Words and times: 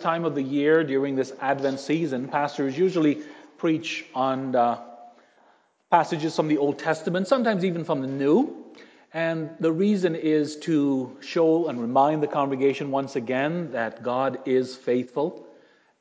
time 0.00 0.24
of 0.24 0.34
the 0.34 0.42
year, 0.42 0.84
during 0.84 1.16
this 1.16 1.32
Advent 1.40 1.80
season, 1.80 2.28
pastors 2.28 2.76
usually 2.76 3.22
preach 3.58 4.04
on 4.14 4.56
uh, 4.56 4.80
passages 5.90 6.34
from 6.34 6.48
the 6.48 6.58
Old 6.58 6.78
Testament, 6.78 7.28
sometimes 7.28 7.64
even 7.64 7.84
from 7.84 8.00
the 8.00 8.06
New. 8.06 8.64
And 9.12 9.50
the 9.58 9.72
reason 9.72 10.14
is 10.14 10.56
to 10.58 11.16
show 11.20 11.68
and 11.68 11.80
remind 11.80 12.22
the 12.22 12.28
congregation 12.28 12.90
once 12.90 13.16
again 13.16 13.72
that 13.72 14.02
God 14.02 14.40
is 14.46 14.76
faithful 14.76 15.46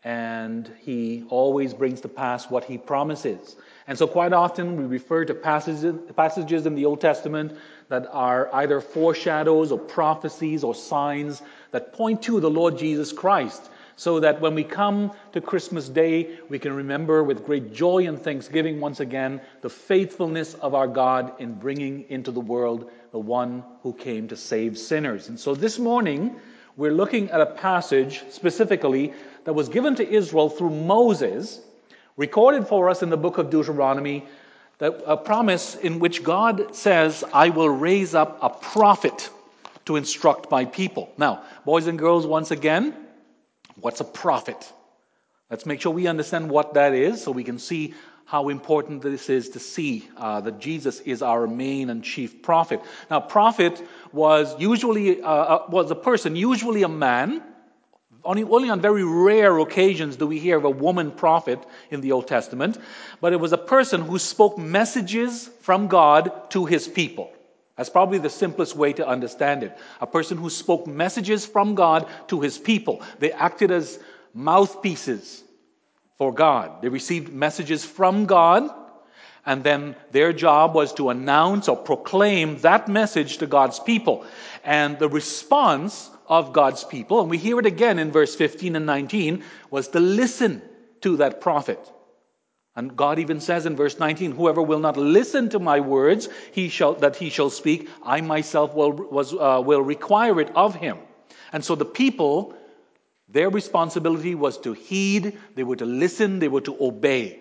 and 0.03 0.71
he 0.79 1.25
always 1.29 1.73
brings 1.73 2.01
to 2.01 2.07
pass 2.07 2.49
what 2.49 2.63
he 2.63 2.77
promises. 2.77 3.57
And 3.85 3.97
so, 3.97 4.07
quite 4.07 4.31
often, 4.31 4.77
we 4.77 4.85
refer 4.85 5.25
to 5.25 5.33
passages, 5.33 5.93
passages 6.15 6.65
in 6.65 6.75
the 6.75 6.85
Old 6.85 7.01
Testament 7.01 7.57
that 7.89 8.07
are 8.11 8.49
either 8.53 8.79
foreshadows 8.79 9.71
or 9.71 9.79
prophecies 9.79 10.63
or 10.63 10.73
signs 10.73 11.41
that 11.71 11.93
point 11.93 12.21
to 12.23 12.39
the 12.39 12.49
Lord 12.49 12.77
Jesus 12.77 13.11
Christ, 13.11 13.69
so 13.99 14.21
that 14.21 14.39
when 14.39 14.55
we 14.55 14.63
come 14.63 15.11
to 15.33 15.41
Christmas 15.41 15.89
Day, 15.89 16.39
we 16.47 16.57
can 16.57 16.71
remember 16.71 17.21
with 17.21 17.45
great 17.45 17.73
joy 17.73 18.07
and 18.07 18.17
thanksgiving 18.17 18.79
once 18.79 19.01
again 19.01 19.41
the 19.59 19.69
faithfulness 19.69 20.53
of 20.53 20.73
our 20.73 20.87
God 20.87 21.33
in 21.39 21.55
bringing 21.55 22.05
into 22.07 22.31
the 22.31 22.39
world 22.39 22.89
the 23.11 23.19
one 23.19 23.61
who 23.83 23.91
came 23.91 24.29
to 24.29 24.37
save 24.37 24.77
sinners. 24.77 25.27
And 25.27 25.37
so, 25.37 25.53
this 25.53 25.77
morning, 25.77 26.37
we're 26.77 26.93
looking 26.93 27.29
at 27.31 27.41
a 27.41 27.45
passage 27.45 28.23
specifically 28.29 29.11
that 29.43 29.51
was 29.51 29.67
given 29.67 29.95
to 29.95 30.09
Israel 30.09 30.49
through 30.49 30.69
Moses, 30.69 31.59
recorded 32.15 32.67
for 32.67 32.89
us 32.89 33.03
in 33.03 33.09
the 33.09 33.17
book 33.17 33.37
of 33.37 33.49
Deuteronomy, 33.49 34.25
that 34.77 35.03
a 35.05 35.17
promise 35.17 35.75
in 35.75 35.99
which 35.99 36.23
God 36.23 36.73
says, 36.73 37.25
I 37.33 37.49
will 37.49 37.67
raise 37.67 38.15
up 38.15 38.39
a 38.41 38.49
prophet 38.49 39.29
to 39.87 39.97
instruct 39.97 40.49
my 40.49 40.63
people. 40.63 41.11
Now, 41.17 41.43
boys 41.65 41.87
and 41.87 41.99
girls, 41.99 42.25
once 42.25 42.51
again, 42.51 42.95
what's 43.81 43.99
a 43.99 44.05
prophet? 44.05 44.71
Let's 45.49 45.65
make 45.65 45.81
sure 45.81 45.91
we 45.91 46.07
understand 46.07 46.49
what 46.49 46.75
that 46.75 46.93
is 46.93 47.23
so 47.23 47.31
we 47.31 47.43
can 47.43 47.59
see 47.59 47.93
how 48.25 48.49
important 48.49 49.01
this 49.01 49.27
is 49.29 49.49
to 49.49 49.59
see 49.59 50.07
uh, 50.15 50.39
that 50.41 50.59
Jesus 50.59 50.99
is 50.99 51.23
our 51.23 51.47
main 51.47 51.89
and 51.89 52.03
chief 52.03 52.43
prophet. 52.43 52.79
Now, 53.09 53.19
prophet 53.19 53.81
was 54.11 54.53
usually 54.59 55.21
uh, 55.21 55.27
uh 55.27 55.65
was 55.69 55.89
a 55.89 55.95
person, 55.95 56.35
usually 56.35 56.83
a 56.83 56.87
man, 56.87 57.41
only, 58.23 58.43
only 58.43 58.69
on 58.69 58.81
very 58.81 59.03
rare 59.03 59.57
occasions 59.57 60.15
do 60.15 60.27
we 60.27 60.37
hear 60.37 60.57
of 60.57 60.65
a 60.65 60.69
woman 60.69 61.09
prophet 61.09 61.59
in 61.89 62.01
the 62.01 62.11
Old 62.11 62.27
Testament, 62.27 62.77
but 63.21 63.33
it 63.33 63.39
was 63.39 63.53
a 63.53 63.57
person 63.57 64.01
who 64.01 64.19
spoke 64.19 64.57
messages 64.59 65.49
from 65.61 65.87
God 65.87 66.51
to 66.51 66.65
his 66.65 66.87
people. 66.87 67.31
That's 67.79 67.89
probably 67.89 68.17
the 68.17 68.29
simplest 68.29 68.75
way 68.75 68.91
to 68.91 69.07
understand 69.07 69.63
it. 69.63 69.77
A 70.01 70.05
person 70.05 70.37
who 70.37 70.49
spoke 70.49 70.85
messages 70.85 71.45
from 71.45 71.75
God 71.75 72.09
to 72.27 72.41
his 72.41 72.57
people. 72.57 73.01
They 73.19 73.31
acted 73.31 73.71
as 73.71 73.97
mouthpieces 74.33 75.41
for 76.17 76.33
God. 76.33 76.81
They 76.81 76.89
received 76.89 77.31
messages 77.31 77.85
from 77.85 78.25
God, 78.25 78.69
and 79.45 79.63
then 79.63 79.95
their 80.11 80.33
job 80.33 80.75
was 80.75 80.91
to 80.95 81.09
announce 81.09 81.69
or 81.69 81.77
proclaim 81.77 82.57
that 82.57 82.89
message 82.89 83.37
to 83.37 83.47
God's 83.47 83.79
people. 83.79 84.25
And 84.65 84.99
the 84.99 85.07
response 85.07 86.09
of 86.27 86.51
God's 86.51 86.83
people, 86.83 87.21
and 87.21 87.29
we 87.29 87.37
hear 87.37 87.59
it 87.59 87.65
again 87.65 87.97
in 87.97 88.11
verse 88.11 88.35
15 88.35 88.75
and 88.75 88.85
19, 88.85 89.41
was 89.71 89.87
to 89.87 90.01
listen 90.01 90.61
to 90.99 91.15
that 91.15 91.39
prophet. 91.39 91.79
And 92.79 92.95
God 92.95 93.19
even 93.19 93.41
says 93.41 93.65
in 93.65 93.75
verse 93.75 93.99
19, 93.99 94.31
Whoever 94.31 94.61
will 94.61 94.79
not 94.79 94.95
listen 94.95 95.49
to 95.49 95.59
my 95.59 95.81
words 95.81 96.29
he 96.53 96.69
shall, 96.69 96.93
that 96.93 97.17
he 97.17 97.29
shall 97.29 97.49
speak, 97.49 97.89
I 98.03 98.21
myself 98.21 98.73
will, 98.73 98.93
was, 98.93 99.33
uh, 99.33 99.61
will 99.65 99.81
require 99.81 100.39
it 100.39 100.49
of 100.55 100.75
him. 100.75 100.97
And 101.51 101.65
so 101.65 101.75
the 101.75 101.83
people, 101.83 102.53
their 103.27 103.49
responsibility 103.49 104.33
was 104.33 104.57
to 104.59 104.71
heed, 104.71 105.37
they 105.55 105.63
were 105.65 105.75
to 105.75 105.85
listen, 105.85 106.39
they 106.39 106.47
were 106.47 106.61
to 106.61 106.77
obey. 106.79 107.39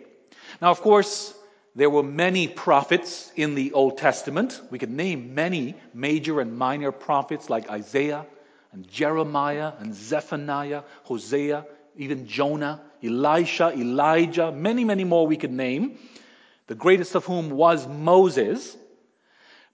Now, 0.60 0.72
of 0.72 0.80
course, 0.80 1.32
there 1.76 1.88
were 1.88 2.02
many 2.02 2.48
prophets 2.48 3.30
in 3.36 3.54
the 3.54 3.74
Old 3.74 3.96
Testament. 3.96 4.60
We 4.72 4.80
could 4.80 4.90
name 4.90 5.36
many 5.36 5.76
major 5.94 6.40
and 6.40 6.58
minor 6.58 6.90
prophets 6.90 7.48
like 7.48 7.70
Isaiah, 7.70 8.26
and 8.72 8.88
Jeremiah 8.88 9.72
and 9.78 9.94
Zephaniah, 9.94 10.82
Hosea, 11.04 11.64
even 11.98 12.26
Jonah, 12.26 12.80
Elisha, 13.02 13.72
Elijah, 13.76 14.52
many, 14.52 14.84
many 14.84 15.04
more 15.04 15.26
we 15.26 15.36
could 15.36 15.52
name, 15.52 15.98
the 16.68 16.74
greatest 16.74 17.14
of 17.14 17.24
whom 17.26 17.50
was 17.50 17.86
Moses. 17.86 18.76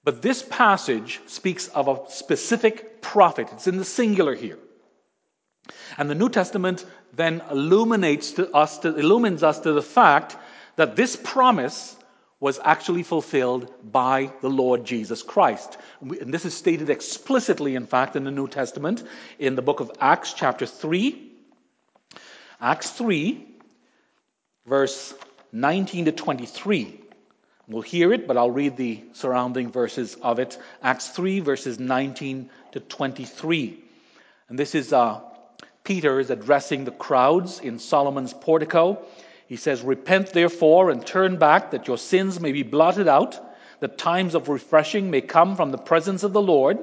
But 0.02 0.22
this 0.22 0.42
passage 0.42 1.20
speaks 1.26 1.68
of 1.68 1.86
a 1.86 2.10
specific 2.10 3.02
prophet. 3.02 3.48
It's 3.52 3.66
in 3.66 3.76
the 3.76 3.84
singular 3.84 4.34
here. 4.34 4.58
And 5.98 6.10
the 6.10 6.14
New 6.14 6.28
Testament 6.28 6.84
then 7.12 7.42
illuminates 7.50 8.32
to 8.32 8.50
us 8.52 8.78
to, 8.78 8.96
illumines 8.96 9.42
us 9.42 9.60
to 9.60 9.72
the 9.72 9.82
fact 9.82 10.36
that 10.76 10.96
this 10.96 11.16
promise 11.16 11.96
was 12.40 12.58
actually 12.64 13.02
fulfilled 13.02 13.72
by 13.90 14.30
the 14.40 14.50
Lord 14.50 14.84
Jesus 14.84 15.22
Christ. 15.22 15.78
And 16.00 16.34
this 16.34 16.44
is 16.44 16.54
stated 16.54 16.90
explicitly, 16.90 17.74
in 17.74 17.86
fact, 17.86 18.16
in 18.16 18.24
the 18.24 18.30
New 18.30 18.48
Testament 18.48 19.04
in 19.38 19.54
the 19.54 19.62
book 19.62 19.80
of 19.80 19.90
Acts, 20.00 20.32
chapter 20.32 20.66
3. 20.66 21.23
Acts 22.64 22.88
3, 22.92 23.46
verse 24.64 25.12
19 25.52 26.06
to 26.06 26.12
23. 26.12 26.98
We'll 27.68 27.82
hear 27.82 28.10
it, 28.14 28.26
but 28.26 28.38
I'll 28.38 28.50
read 28.50 28.78
the 28.78 29.04
surrounding 29.12 29.70
verses 29.70 30.14
of 30.22 30.38
it. 30.38 30.58
Acts 30.82 31.08
3, 31.08 31.40
verses 31.40 31.78
19 31.78 32.48
to 32.72 32.80
23. 32.80 33.84
And 34.48 34.58
this 34.58 34.74
is 34.74 34.94
uh, 34.94 35.20
Peter 35.84 36.18
is 36.18 36.30
addressing 36.30 36.86
the 36.86 36.90
crowds 36.90 37.60
in 37.60 37.78
Solomon's 37.78 38.32
portico. 38.32 39.04
He 39.46 39.56
says, 39.56 39.82
Repent 39.82 40.32
therefore 40.32 40.88
and 40.88 41.06
turn 41.06 41.36
back, 41.36 41.72
that 41.72 41.86
your 41.86 41.98
sins 41.98 42.40
may 42.40 42.52
be 42.52 42.62
blotted 42.62 43.08
out, 43.08 43.38
that 43.80 43.98
times 43.98 44.34
of 44.34 44.48
refreshing 44.48 45.10
may 45.10 45.20
come 45.20 45.56
from 45.56 45.70
the 45.70 45.76
presence 45.76 46.22
of 46.22 46.32
the 46.32 46.40
Lord, 46.40 46.78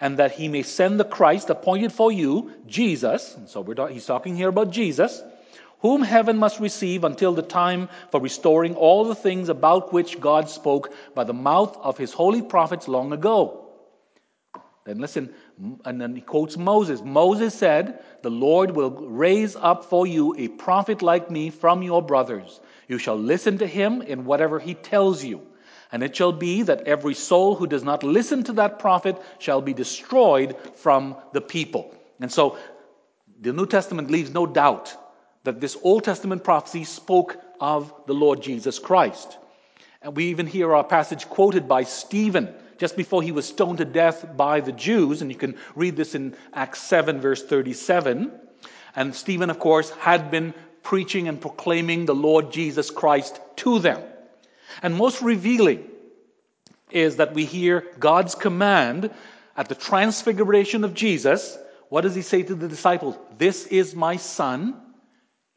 and 0.00 0.18
that 0.18 0.32
he 0.32 0.48
may 0.48 0.62
send 0.62 1.00
the 1.00 1.04
Christ 1.04 1.50
appointed 1.50 1.92
for 1.92 2.12
you, 2.12 2.52
Jesus. 2.66 3.34
And 3.34 3.48
so 3.48 3.62
he's 3.86 4.06
talking 4.06 4.36
here 4.36 4.48
about 4.48 4.70
Jesus, 4.70 5.22
whom 5.80 6.02
heaven 6.02 6.38
must 6.38 6.60
receive 6.60 7.04
until 7.04 7.32
the 7.32 7.42
time 7.42 7.88
for 8.10 8.20
restoring 8.20 8.74
all 8.74 9.04
the 9.04 9.14
things 9.14 9.48
about 9.48 9.92
which 9.92 10.20
God 10.20 10.48
spoke 10.48 10.92
by 11.14 11.24
the 11.24 11.34
mouth 11.34 11.76
of 11.78 11.98
his 11.98 12.12
holy 12.12 12.42
prophets 12.42 12.88
long 12.88 13.12
ago. 13.12 13.64
Then 14.84 15.00
listen, 15.00 15.34
and 15.84 16.00
then 16.00 16.14
he 16.14 16.22
quotes 16.22 16.56
Moses. 16.56 17.02
Moses 17.02 17.52
said, 17.52 18.02
The 18.22 18.30
Lord 18.30 18.70
will 18.70 18.90
raise 18.90 19.54
up 19.54 19.84
for 19.84 20.06
you 20.06 20.34
a 20.38 20.48
prophet 20.48 21.02
like 21.02 21.30
me 21.30 21.50
from 21.50 21.82
your 21.82 22.00
brothers. 22.00 22.58
You 22.88 22.96
shall 22.96 23.18
listen 23.18 23.58
to 23.58 23.66
him 23.66 24.00
in 24.00 24.24
whatever 24.24 24.58
he 24.58 24.72
tells 24.72 25.22
you. 25.22 25.42
And 25.90 26.02
it 26.02 26.14
shall 26.14 26.32
be 26.32 26.62
that 26.62 26.86
every 26.86 27.14
soul 27.14 27.54
who 27.54 27.66
does 27.66 27.82
not 27.82 28.02
listen 28.02 28.44
to 28.44 28.52
that 28.54 28.78
prophet 28.78 29.20
shall 29.38 29.60
be 29.60 29.72
destroyed 29.72 30.56
from 30.76 31.16
the 31.32 31.40
people. 31.40 31.94
And 32.20 32.30
so 32.30 32.58
the 33.40 33.52
New 33.52 33.66
Testament 33.66 34.10
leaves 34.10 34.30
no 34.30 34.46
doubt 34.46 34.94
that 35.44 35.60
this 35.60 35.76
Old 35.82 36.04
Testament 36.04 36.44
prophecy 36.44 36.84
spoke 36.84 37.40
of 37.60 37.92
the 38.06 38.12
Lord 38.12 38.42
Jesus 38.42 38.78
Christ. 38.78 39.38
And 40.02 40.14
we 40.16 40.26
even 40.26 40.46
hear 40.46 40.74
our 40.74 40.84
passage 40.84 41.28
quoted 41.28 41.66
by 41.66 41.84
Stephen 41.84 42.54
just 42.76 42.96
before 42.96 43.22
he 43.22 43.32
was 43.32 43.46
stoned 43.46 43.78
to 43.78 43.84
death 43.84 44.36
by 44.36 44.60
the 44.60 44.72
Jews. 44.72 45.22
And 45.22 45.30
you 45.30 45.38
can 45.38 45.56
read 45.74 45.96
this 45.96 46.14
in 46.14 46.36
Acts 46.52 46.82
7, 46.82 47.20
verse 47.20 47.42
37. 47.42 48.30
And 48.94 49.14
Stephen, 49.14 49.50
of 49.50 49.58
course, 49.58 49.90
had 49.90 50.30
been 50.30 50.54
preaching 50.82 51.28
and 51.28 51.40
proclaiming 51.40 52.06
the 52.06 52.14
Lord 52.14 52.52
Jesus 52.52 52.90
Christ 52.90 53.40
to 53.56 53.78
them. 53.78 54.02
And 54.82 54.94
most 54.94 55.22
revealing 55.22 55.84
is 56.90 57.16
that 57.16 57.34
we 57.34 57.44
hear 57.44 57.86
God's 57.98 58.34
command 58.34 59.10
at 59.56 59.68
the 59.68 59.74
transfiguration 59.74 60.84
of 60.84 60.94
Jesus. 60.94 61.58
What 61.88 62.02
does 62.02 62.14
he 62.14 62.22
say 62.22 62.42
to 62.42 62.54
the 62.54 62.68
disciples? 62.68 63.16
This 63.36 63.66
is 63.66 63.94
my 63.94 64.16
son. 64.16 64.80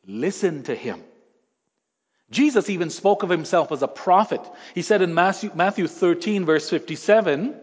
Listen 0.05 0.63
to 0.63 0.75
him. 0.75 1.01
Jesus 2.31 2.69
even 2.69 2.89
spoke 2.89 3.23
of 3.23 3.29
himself 3.29 3.71
as 3.71 3.83
a 3.83 3.87
prophet. 3.87 4.41
He 4.73 4.81
said 4.81 5.01
in 5.01 5.13
Matthew, 5.13 5.51
Matthew 5.53 5.87
13, 5.87 6.45
verse 6.45 6.69
57, 6.69 7.55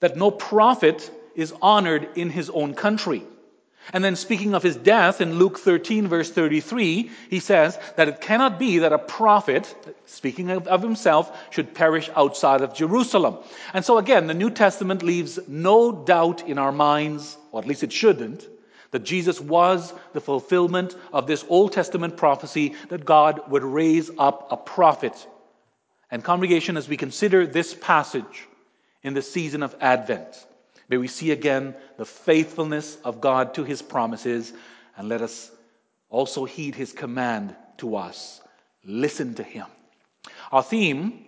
that 0.00 0.16
no 0.16 0.30
prophet 0.30 1.10
is 1.34 1.52
honored 1.60 2.08
in 2.16 2.30
his 2.30 2.48
own 2.48 2.74
country. 2.74 3.24
And 3.92 4.04
then 4.04 4.16
speaking 4.16 4.54
of 4.54 4.62
his 4.62 4.76
death 4.76 5.20
in 5.20 5.38
Luke 5.38 5.58
13, 5.58 6.08
verse 6.08 6.30
33, 6.30 7.10
he 7.30 7.40
says 7.40 7.78
that 7.96 8.08
it 8.08 8.20
cannot 8.20 8.58
be 8.58 8.78
that 8.78 8.92
a 8.92 8.98
prophet, 8.98 9.74
speaking 10.06 10.50
of, 10.50 10.66
of, 10.66 10.82
himself, 10.82 11.36
should 11.50 11.74
perish 11.74 12.10
outside 12.14 12.60
of 12.60 12.74
Jerusalem. 12.74 13.38
And 13.72 13.84
so 13.84 13.98
again, 13.98 14.26
the 14.26 14.34
New 14.34 14.50
Testament 14.50 15.02
leaves 15.02 15.38
no 15.48 15.92
doubt 15.92 16.46
in 16.46 16.58
our 16.58 16.72
minds, 16.72 17.36
or 17.50 17.60
at 17.60 17.66
least 17.66 17.82
it 17.82 17.92
shouldn't, 17.92 18.46
that 18.90 19.04
Jesus 19.04 19.40
was 19.40 19.92
the 20.12 20.20
fulfillment 20.20 20.96
of 21.12 21.26
this 21.26 21.44
Old 21.48 21.72
Testament 21.72 22.16
prophecy 22.16 22.74
that 22.88 23.04
God 23.04 23.40
would 23.50 23.62
raise 23.62 24.10
up 24.18 24.48
a 24.50 24.56
prophet. 24.56 25.26
And, 26.10 26.24
congregation, 26.24 26.76
as 26.76 26.88
we 26.88 26.96
consider 26.96 27.46
this 27.46 27.74
passage 27.74 28.46
in 29.02 29.14
the 29.14 29.22
season 29.22 29.62
of 29.62 29.76
Advent, 29.80 30.46
may 30.88 30.96
we 30.96 31.08
see 31.08 31.30
again 31.30 31.74
the 31.96 32.04
faithfulness 32.04 32.96
of 33.04 33.20
God 33.20 33.54
to 33.54 33.64
his 33.64 33.82
promises 33.82 34.52
And 34.96 35.08
let 35.08 35.22
us 35.22 35.50
also 36.10 36.44
heed 36.44 36.74
his 36.74 36.92
command 36.92 37.54
to 37.78 37.96
us 37.96 38.40
listen 38.84 39.34
to 39.34 39.42
him. 39.42 39.66
Our 40.50 40.62
theme, 40.62 41.24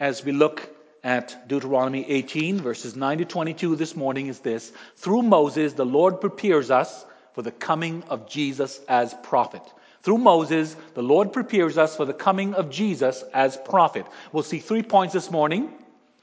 as 0.00 0.24
we 0.24 0.32
look 0.32 0.68
at 1.04 1.48
Deuteronomy 1.48 2.08
18, 2.08 2.58
verses 2.58 2.96
9 2.96 3.18
to 3.18 3.24
22 3.24 3.76
this 3.76 3.94
morning, 3.94 4.28
is 4.28 4.40
this 4.40 4.72
Through 4.96 5.22
Moses, 5.22 5.74
the 5.74 5.86
Lord 5.86 6.20
prepares 6.20 6.70
us 6.70 7.04
for 7.34 7.42
the 7.42 7.50
coming 7.50 8.02
of 8.08 8.28
Jesus 8.28 8.80
as 8.88 9.14
prophet. 9.22 9.62
Through 10.02 10.18
Moses, 10.18 10.74
the 10.94 11.02
Lord 11.02 11.32
prepares 11.32 11.78
us 11.78 11.96
for 11.96 12.04
the 12.04 12.14
coming 12.14 12.54
of 12.54 12.70
Jesus 12.70 13.22
as 13.32 13.56
prophet. 13.56 14.06
We'll 14.32 14.42
see 14.42 14.58
three 14.58 14.82
points 14.82 15.14
this 15.14 15.30
morning 15.30 15.72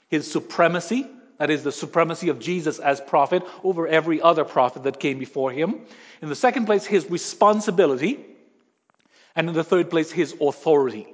his 0.10 0.30
supremacy, 0.30 1.06
that 1.40 1.50
is, 1.50 1.64
the 1.64 1.72
supremacy 1.72 2.30
of 2.30 2.40
Jesus 2.40 2.80
as 2.80 3.02
prophet 3.02 3.44
over 3.64 3.88
every 3.88 4.22
other 4.22 4.46
prophet 4.46 4.84
that 4.84 5.00
came 5.00 5.18
before 5.18 5.52
him. 5.52 5.82
In 6.22 6.30
the 6.30 6.36
second 6.36 6.66
place, 6.66 6.86
his 6.86 7.10
responsibility. 7.10 8.26
And 9.36 9.50
in 9.50 9.56
the 9.56 9.64
third 9.64 9.90
place, 9.90 10.12
his 10.12 10.36
authority. 10.40 11.08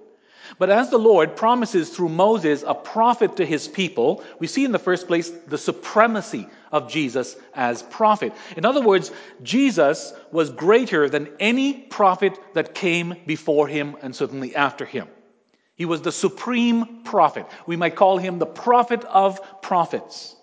But 0.58 0.70
as 0.70 0.90
the 0.90 0.98
Lord 0.98 1.36
promises 1.36 1.90
through 1.90 2.10
Moses 2.10 2.64
a 2.66 2.74
prophet 2.74 3.38
to 3.38 3.46
his 3.46 3.68
people, 3.68 4.24
we 4.40 4.48
see 4.48 4.66
in 4.66 4.72
the 4.72 4.80
first 4.80 5.08
place 5.08 5.30
the 5.30 5.58
supremacy 5.58 6.48
of 6.72 6.90
Jesus 6.90 7.36
as 7.54 7.84
prophet. 7.84 8.34
In 8.56 8.66
other 8.66 8.82
words, 8.82 9.12
Jesus 9.44 10.14
was 10.32 10.50
greater 10.50 11.10
than 11.10 11.30
any 11.40 11.74
prophet 11.74 12.38
that 12.54 12.76
came 12.76 13.16
before 13.26 13.68
him 13.68 13.96
and 14.02 14.16
certainly 14.16 14.56
after 14.56 14.86
him. 14.86 15.08
He 15.76 15.86
was 15.86 16.02
the 16.02 16.12
supreme 16.12 17.04
prophet. 17.04 17.46
We 17.68 17.76
might 17.76 17.96
call 17.96 18.18
him 18.18 18.40
the 18.40 18.46
prophet 18.46 19.04
of 19.04 19.62
prophets. 19.62 20.36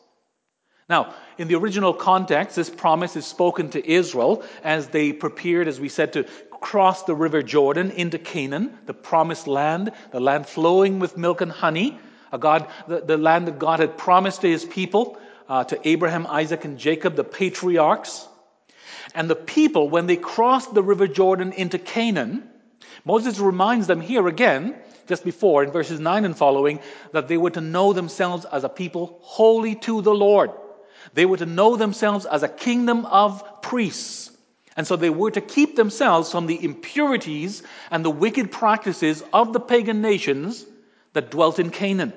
Now, 0.88 1.14
in 1.38 1.49
the 1.49 1.55
original 1.55 1.94
context, 1.94 2.56
this 2.56 2.69
promise 2.69 3.17
is 3.17 3.25
spoken 3.25 3.70
to 3.70 3.90
Israel 3.90 4.43
as 4.62 4.88
they 4.88 5.12
prepared, 5.12 5.69
as 5.69 5.81
we 5.81 5.88
said, 5.88 6.12
to 6.12 6.25
cross 6.50 7.05
the 7.05 7.14
river 7.14 7.43
Jordan 7.43 7.90
into 7.93 8.19
Canaan, 8.19 8.76
the 8.87 8.94
promised 8.94 9.46
land, 9.46 9.93
the 10.11 10.20
land 10.20 10.46
flowing 10.46 10.99
with 10.99 11.17
milk 11.17 11.40
and 11.40 11.50
honey, 11.50 11.99
a 12.31 12.38
God, 12.38 12.69
the, 12.87 13.00
the 13.00 13.17
land 13.17 13.46
that 13.49 13.58
God 13.58 13.81
had 13.81 13.96
promised 13.96 14.43
to 14.43 14.49
his 14.49 14.64
people, 14.64 15.19
uh, 15.49 15.64
to 15.64 15.88
Abraham, 15.88 16.26
Isaac, 16.26 16.64
and 16.64 16.79
Jacob, 16.79 17.17
the 17.17 17.25
patriarchs. 17.25 18.29
And 19.14 19.29
the 19.29 19.37
people, 19.37 19.88
when 19.88 20.06
they 20.06 20.17
crossed 20.17 20.75
the 20.75 20.82
river 20.82 21.06
Jordan 21.08 21.52
into 21.52 21.79
Canaan, 21.79 22.49
Moses 23.05 23.38
reminds 23.38 23.87
them 23.87 24.00
here 24.00 24.29
again, 24.29 24.76
just 25.07 25.25
before 25.25 25.65
in 25.65 25.71
verses 25.71 26.01
9 26.01 26.25
and 26.25 26.37
following, 26.37 26.81
that 27.13 27.29
they 27.29 27.37
were 27.37 27.51
to 27.51 27.61
know 27.61 27.93
themselves 27.93 28.45
as 28.47 28.65
a 28.65 28.69
people 28.69 29.19
holy 29.23 29.75
to 29.77 30.03
the 30.03 30.15
Lord. 30.15 30.51
They 31.15 31.27
were 31.27 31.37
to 31.37 31.47
know 31.47 31.77
themselves 31.77 32.27
as 32.27 32.43
a 32.43 32.49
kingdom 32.49 33.07
of 33.07 33.63
priests. 33.63 34.31
And 34.77 34.87
so 34.87 34.97
they 34.97 35.11
were 35.11 35.31
to 35.31 35.41
keep 35.41 35.77
themselves 35.77 36.31
from 36.31 36.47
the 36.47 36.65
impurities 36.65 37.63
and 37.91 38.05
the 38.05 38.11
wicked 38.11 38.51
practices 38.51 39.23
of 39.33 39.53
the 39.53 39.61
pagan 39.61 40.01
nations 40.01 40.65
that 41.13 41.31
dwelt 41.31 41.59
in 41.59 41.71
Canaan. 41.71 42.13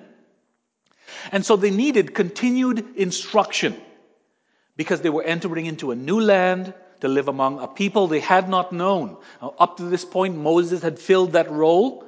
And 1.31 1.45
so 1.45 1.55
they 1.55 1.71
needed 1.71 2.13
continued 2.13 2.95
instruction 2.95 3.75
because 4.77 5.01
they 5.01 5.09
were 5.09 5.23
entering 5.23 5.65
into 5.65 5.91
a 5.91 5.95
new 5.95 6.19
land 6.19 6.73
to 7.01 7.07
live 7.07 7.27
among 7.27 7.59
a 7.59 7.67
people 7.67 8.07
they 8.07 8.19
had 8.19 8.49
not 8.49 8.71
known. 8.71 9.17
Now, 9.41 9.53
up 9.59 9.77
to 9.77 9.83
this 9.83 10.05
point, 10.05 10.37
Moses 10.37 10.81
had 10.81 10.97
filled 10.97 11.33
that 11.33 11.51
role, 11.51 12.05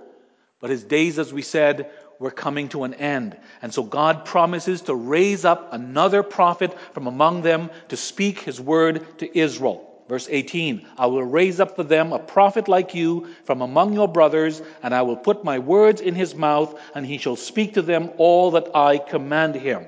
but 0.59 0.69
his 0.69 0.83
days, 0.83 1.19
as 1.19 1.31
we 1.31 1.41
said, 1.41 1.91
were 2.19 2.31
coming 2.31 2.69
to 2.69 2.83
an 2.83 2.95
end. 2.95 3.37
And 3.61 3.73
so 3.73 3.83
God 3.83 4.25
promises 4.25 4.81
to 4.83 4.95
raise 4.95 5.45
up 5.45 5.71
another 5.71 6.23
prophet 6.23 6.77
from 6.93 7.07
among 7.07 7.43
them 7.43 7.69
to 7.89 7.97
speak 7.97 8.39
his 8.39 8.59
word 8.59 9.19
to 9.19 9.37
Israel. 9.37 9.83
Verse 10.07 10.27
18 10.29 10.85
I 10.97 11.07
will 11.07 11.23
raise 11.23 11.59
up 11.59 11.75
for 11.75 11.83
them 11.83 12.13
a 12.13 12.19
prophet 12.19 12.67
like 12.67 12.95
you 12.95 13.27
from 13.43 13.61
among 13.61 13.93
your 13.93 14.07
brothers, 14.07 14.61
and 14.81 14.95
I 14.95 15.01
will 15.01 15.17
put 15.17 15.43
my 15.43 15.59
words 15.59 16.01
in 16.01 16.15
his 16.15 16.33
mouth, 16.33 16.79
and 16.95 17.05
he 17.05 17.17
shall 17.17 17.35
speak 17.35 17.73
to 17.73 17.81
them 17.81 18.11
all 18.17 18.51
that 18.51 18.75
I 18.75 18.97
command 18.97 19.55
him. 19.55 19.85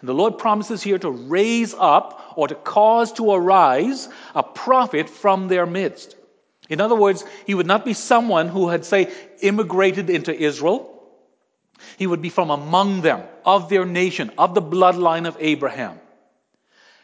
And 0.00 0.08
the 0.08 0.14
Lord 0.14 0.38
promises 0.38 0.82
here 0.82 0.98
to 0.98 1.10
raise 1.10 1.74
up 1.74 2.34
or 2.36 2.48
to 2.48 2.54
cause 2.54 3.12
to 3.14 3.32
arise 3.32 4.08
a 4.34 4.42
prophet 4.42 5.08
from 5.08 5.48
their 5.48 5.64
midst. 5.64 6.16
In 6.72 6.80
other 6.80 6.96
words, 6.96 7.22
he 7.46 7.54
would 7.54 7.66
not 7.66 7.84
be 7.84 7.92
someone 7.92 8.48
who 8.48 8.68
had, 8.70 8.86
say, 8.86 9.12
immigrated 9.42 10.08
into 10.08 10.34
Israel. 10.34 10.88
He 11.98 12.06
would 12.06 12.22
be 12.22 12.30
from 12.30 12.48
among 12.48 13.02
them, 13.02 13.24
of 13.44 13.68
their 13.68 13.84
nation, 13.84 14.30
of 14.38 14.54
the 14.54 14.62
bloodline 14.62 15.28
of 15.28 15.36
Abraham. 15.38 16.00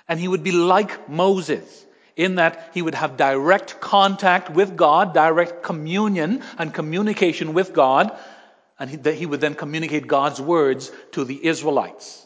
And 0.09 0.19
he 0.19 0.27
would 0.27 0.43
be 0.43 0.53
like 0.53 1.11
Moses 1.11 1.85
in 2.17 2.37
that 2.37 2.71
he 2.73 2.81
would 2.81 2.95
have 2.95 3.19
direct 3.19 3.79
contact 3.79 4.49
with 4.49 4.75
God, 4.75 5.13
direct 5.13 5.63
communion 5.63 6.43
and 6.57 6.73
communication 6.73 7.53
with 7.53 7.75
God, 7.75 8.17
and 8.79 8.91
that 9.05 9.17
he 9.17 9.27
would 9.27 9.43
then 9.43 9.55
communicate 9.55 10.07
God's 10.07 10.41
words 10.41 10.91
to 11.13 11.25
the 11.25 11.45
Israelites. 11.45 12.25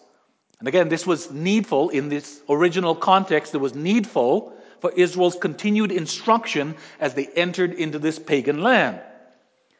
And 0.60 0.68
again, 0.68 0.88
this 0.88 1.04
was 1.04 1.32
needful 1.32 1.88
in 1.88 2.08
this 2.08 2.40
original 2.48 2.94
context, 2.94 3.52
it 3.52 3.58
was 3.58 3.74
needful 3.74 4.56
for 4.82 4.90
Israel's 4.96 5.36
continued 5.36 5.92
instruction 5.92 6.74
as 6.98 7.14
they 7.14 7.28
entered 7.28 7.72
into 7.72 8.00
this 8.00 8.18
pagan 8.18 8.62
land. 8.62 9.00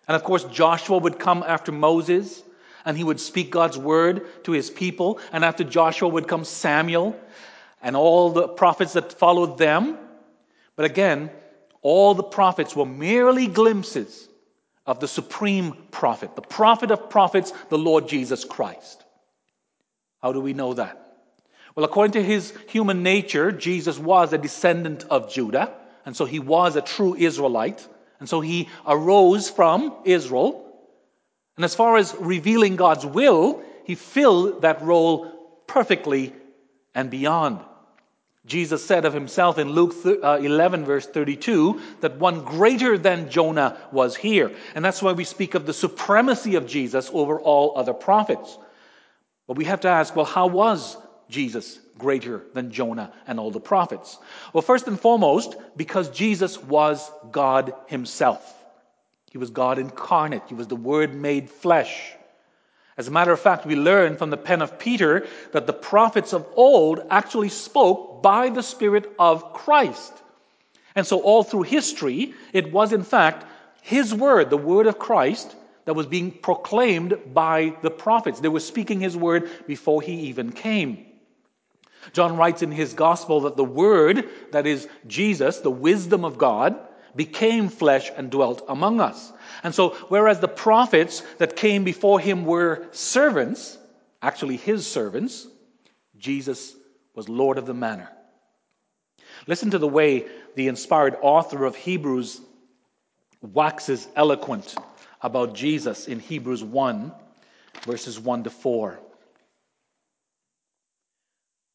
And 0.06 0.14
of 0.14 0.22
course, 0.22 0.44
Joshua 0.44 0.98
would 0.98 1.18
come 1.18 1.42
after 1.44 1.72
Moses 1.72 2.40
and 2.84 2.96
he 2.96 3.02
would 3.02 3.18
speak 3.18 3.50
God's 3.50 3.76
word 3.76 4.44
to 4.44 4.52
his 4.52 4.70
people. 4.70 5.18
And 5.32 5.44
after 5.44 5.64
Joshua 5.64 6.08
would 6.08 6.28
come 6.28 6.44
Samuel 6.44 7.16
and 7.82 7.96
all 7.96 8.30
the 8.30 8.46
prophets 8.46 8.92
that 8.92 9.12
followed 9.12 9.58
them. 9.58 9.98
But 10.76 10.84
again, 10.84 11.30
all 11.82 12.14
the 12.14 12.22
prophets 12.22 12.76
were 12.76 12.86
merely 12.86 13.48
glimpses 13.48 14.28
of 14.86 15.00
the 15.00 15.08
supreme 15.08 15.76
prophet, 15.90 16.36
the 16.36 16.42
prophet 16.42 16.92
of 16.92 17.10
prophets, 17.10 17.52
the 17.70 17.78
Lord 17.78 18.06
Jesus 18.06 18.44
Christ. 18.44 19.02
How 20.20 20.32
do 20.32 20.40
we 20.40 20.52
know 20.52 20.74
that? 20.74 21.01
Well, 21.74 21.84
according 21.84 22.12
to 22.12 22.22
his 22.22 22.52
human 22.68 23.02
nature, 23.02 23.50
Jesus 23.50 23.98
was 23.98 24.32
a 24.32 24.38
descendant 24.38 25.04
of 25.08 25.32
Judah, 25.32 25.72
and 26.04 26.16
so 26.16 26.24
he 26.24 26.38
was 26.38 26.76
a 26.76 26.82
true 26.82 27.14
Israelite, 27.14 27.86
and 28.20 28.28
so 28.28 28.40
he 28.40 28.68
arose 28.86 29.48
from 29.48 29.94
Israel. 30.04 30.58
And 31.56 31.64
as 31.64 31.74
far 31.74 31.96
as 31.96 32.14
revealing 32.18 32.76
God's 32.76 33.06
will, 33.06 33.62
he 33.84 33.94
filled 33.94 34.62
that 34.62 34.82
role 34.82 35.30
perfectly 35.66 36.32
and 36.94 37.10
beyond. 37.10 37.60
Jesus 38.44 38.84
said 38.84 39.04
of 39.04 39.14
himself 39.14 39.56
in 39.56 39.70
Luke 39.70 39.94
uh, 40.04 40.38
11, 40.42 40.84
verse 40.84 41.06
32, 41.06 41.80
that 42.00 42.18
one 42.18 42.44
greater 42.44 42.98
than 42.98 43.30
Jonah 43.30 43.78
was 43.92 44.16
here. 44.16 44.52
And 44.74 44.84
that's 44.84 45.00
why 45.00 45.12
we 45.12 45.24
speak 45.24 45.54
of 45.54 45.64
the 45.64 45.72
supremacy 45.72 46.56
of 46.56 46.66
Jesus 46.66 47.08
over 47.12 47.40
all 47.40 47.78
other 47.78 47.94
prophets. 47.94 48.58
But 49.46 49.56
we 49.56 49.64
have 49.66 49.80
to 49.82 49.88
ask, 49.88 50.16
well, 50.16 50.24
how 50.24 50.48
was 50.48 50.96
Jesus 51.32 51.80
greater 51.98 52.42
than 52.54 52.70
Jonah 52.70 53.12
and 53.26 53.40
all 53.40 53.50
the 53.50 53.60
prophets? 53.60 54.18
Well, 54.52 54.62
first 54.62 54.86
and 54.86 55.00
foremost, 55.00 55.56
because 55.76 56.10
Jesus 56.10 56.62
was 56.62 57.10
God 57.32 57.74
himself. 57.88 58.40
He 59.32 59.38
was 59.38 59.50
God 59.50 59.78
incarnate. 59.78 60.42
He 60.46 60.54
was 60.54 60.68
the 60.68 60.76
Word 60.76 61.14
made 61.14 61.50
flesh. 61.50 62.12
As 62.98 63.08
a 63.08 63.10
matter 63.10 63.32
of 63.32 63.40
fact, 63.40 63.64
we 63.64 63.74
learn 63.74 64.16
from 64.16 64.28
the 64.28 64.36
pen 64.36 64.60
of 64.60 64.78
Peter 64.78 65.26
that 65.52 65.66
the 65.66 65.72
prophets 65.72 66.34
of 66.34 66.46
old 66.54 67.00
actually 67.08 67.48
spoke 67.48 68.22
by 68.22 68.50
the 68.50 68.62
Spirit 68.62 69.10
of 69.18 69.54
Christ. 69.54 70.12
And 70.94 71.06
so, 71.06 71.20
all 71.20 71.42
through 71.42 71.62
history, 71.62 72.34
it 72.52 72.70
was 72.70 72.92
in 72.92 73.02
fact 73.02 73.46
His 73.80 74.12
word, 74.12 74.50
the 74.50 74.58
word 74.58 74.86
of 74.86 74.98
Christ, 74.98 75.56
that 75.86 75.94
was 75.94 76.06
being 76.06 76.30
proclaimed 76.30 77.18
by 77.32 77.74
the 77.80 77.90
prophets. 77.90 78.40
They 78.40 78.48
were 78.48 78.60
speaking 78.60 79.00
His 79.00 79.16
word 79.16 79.48
before 79.66 80.02
He 80.02 80.28
even 80.28 80.52
came. 80.52 81.06
John 82.12 82.36
writes 82.36 82.62
in 82.62 82.72
his 82.72 82.94
gospel 82.94 83.42
that 83.42 83.56
the 83.56 83.64
word, 83.64 84.28
that 84.50 84.66
is 84.66 84.88
Jesus, 85.06 85.58
the 85.58 85.70
wisdom 85.70 86.24
of 86.24 86.38
God, 86.38 86.78
became 87.14 87.68
flesh 87.68 88.10
and 88.16 88.30
dwelt 88.30 88.64
among 88.68 89.00
us. 89.00 89.32
And 89.62 89.74
so, 89.74 89.90
whereas 90.08 90.40
the 90.40 90.48
prophets 90.48 91.22
that 91.38 91.56
came 91.56 91.84
before 91.84 92.18
him 92.18 92.44
were 92.44 92.86
servants, 92.92 93.78
actually 94.20 94.56
his 94.56 94.86
servants, 94.86 95.46
Jesus 96.16 96.74
was 97.14 97.28
Lord 97.28 97.58
of 97.58 97.66
the 97.66 97.74
manor. 97.74 98.10
Listen 99.46 99.70
to 99.70 99.78
the 99.78 99.88
way 99.88 100.26
the 100.54 100.68
inspired 100.68 101.16
author 101.20 101.64
of 101.64 101.76
Hebrews 101.76 102.40
waxes 103.40 104.08
eloquent 104.14 104.74
about 105.20 105.54
Jesus 105.54 106.06
in 106.06 106.20
Hebrews 106.20 106.62
1, 106.62 107.12
verses 107.84 108.18
1 108.18 108.44
to 108.44 108.50
4. 108.50 108.98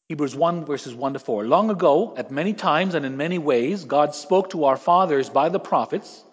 Hebrews 0.10 0.38
1, 0.38 0.64
verses 0.64 0.96
1 0.96 1.14
to 1.14 1.20
4. 1.20 1.46
Long 1.48 1.70
ago, 1.70 2.14
at 2.16 2.32
many 2.32 2.54
times 2.54 2.96
and 2.96 3.06
in 3.06 3.18
many 3.18 3.38
ways, 3.38 3.84
God 3.84 4.16
spoke 4.16 4.52
to 4.52 4.64
our 4.64 4.78
fathers 4.78 5.28
by 5.28 5.50
the 5.50 5.60
prophets, 5.60 6.24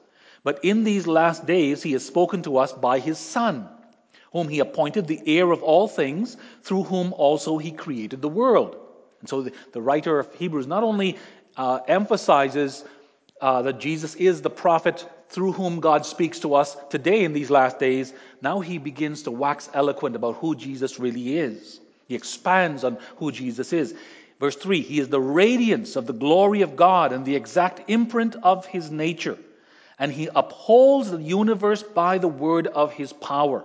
but 0.45 0.65
in 0.65 0.85
these 0.85 1.09
last 1.09 1.45
days, 1.45 1.83
He 1.83 1.91
has 1.91 2.07
spoken 2.07 2.43
to 2.43 2.59
us 2.59 2.73
by 2.73 3.01
His 3.01 3.19
Son, 3.19 3.69
whom 4.33 4.47
He 4.47 4.61
appointed 4.61 5.09
the 5.09 5.21
heir 5.27 5.51
of 5.51 5.65
all 5.65 5.89
things, 5.89 6.37
through 6.63 6.85
whom 6.85 7.13
also 7.15 7.59
He 7.59 7.73
created 7.73 8.23
the 8.23 8.29
world. 8.29 8.77
And 9.19 9.29
so 9.29 9.43
the, 9.43 9.53
the 9.73 9.83
writer 9.83 10.21
of 10.21 10.33
Hebrews 10.37 10.69
not 10.69 10.85
only 10.85 11.19
uh, 11.57 11.81
emphasizes 11.89 12.85
uh, 13.41 13.63
that 13.63 13.81
Jesus 13.81 14.15
is 14.15 14.41
the 14.41 14.51
prophet 14.51 15.05
through 15.31 15.51
whom 15.51 15.81
God 15.81 16.07
speaks 16.07 16.39
to 16.41 16.55
us 16.55 16.77
today 16.91 17.25
in 17.25 17.33
these 17.33 17.51
last 17.51 17.81
days, 17.81 18.13
now 18.41 18.61
he 18.61 18.79
begins 18.79 19.25
to 19.25 19.33
wax 19.33 19.69
eloquent 19.75 20.15
about 20.15 20.37
who 20.37 20.55
Jesus 20.55 21.01
really 21.01 21.39
is. 21.39 21.81
He 22.07 22.15
expands 22.15 22.85
on 22.85 22.99
who 23.17 23.33
Jesus 23.33 23.73
is. 23.73 23.95
Verse 24.41 24.57
3 24.57 24.81
He 24.83 25.01
is 25.01 25.09
the 25.09 25.21
radiance 25.21 25.97
of 25.97 26.07
the 26.07 26.13
glory 26.13 26.63
of 26.63 26.77
God 26.77 27.13
and 27.13 27.25
the 27.25 27.37
exact 27.37 27.89
imprint 27.89 28.37
of 28.43 28.67
his 28.67 28.91
nature, 28.91 29.39
and 29.99 30.13
he 30.13 30.29
upholds 30.35 31.11
the 31.11 31.23
universe 31.23 31.83
by 31.83 32.19
the 32.19 32.29
word 32.29 32.67
of 32.67 32.93
his 32.93 33.13
power. 33.13 33.65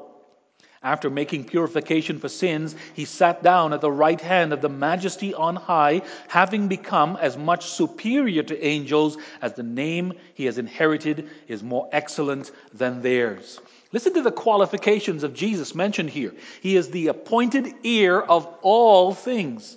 After 0.82 1.10
making 1.10 1.44
purification 1.44 2.20
for 2.20 2.30
sins, 2.30 2.74
he 2.94 3.04
sat 3.04 3.44
down 3.44 3.74
at 3.74 3.82
the 3.82 3.92
right 3.92 4.20
hand 4.20 4.54
of 4.54 4.62
the 4.62 4.70
majesty 4.70 5.34
on 5.34 5.58
high, 5.58 6.04
having 6.30 6.70
become 6.70 7.18
as 7.18 7.38
much 7.38 7.66
superior 7.66 8.44
to 8.44 8.66
angels 8.66 9.18
as 9.42 9.54
the 9.54 9.64
name 9.64 10.14
he 10.36 10.46
has 10.46 10.58
inherited 10.58 11.30
is 11.50 11.62
more 11.62 11.90
excellent 11.92 12.52
than 12.74 13.02
theirs. 13.02 13.60
Listen 13.92 14.14
to 14.14 14.22
the 14.22 14.32
qualifications 14.32 15.24
of 15.24 15.34
Jesus 15.34 15.76
mentioned 15.76 16.12
here. 16.12 16.34
He 16.62 16.78
is 16.78 16.90
the 16.90 17.08
appointed 17.08 17.74
heir 17.84 18.24
of 18.24 18.48
all 18.62 19.14
things. 19.14 19.76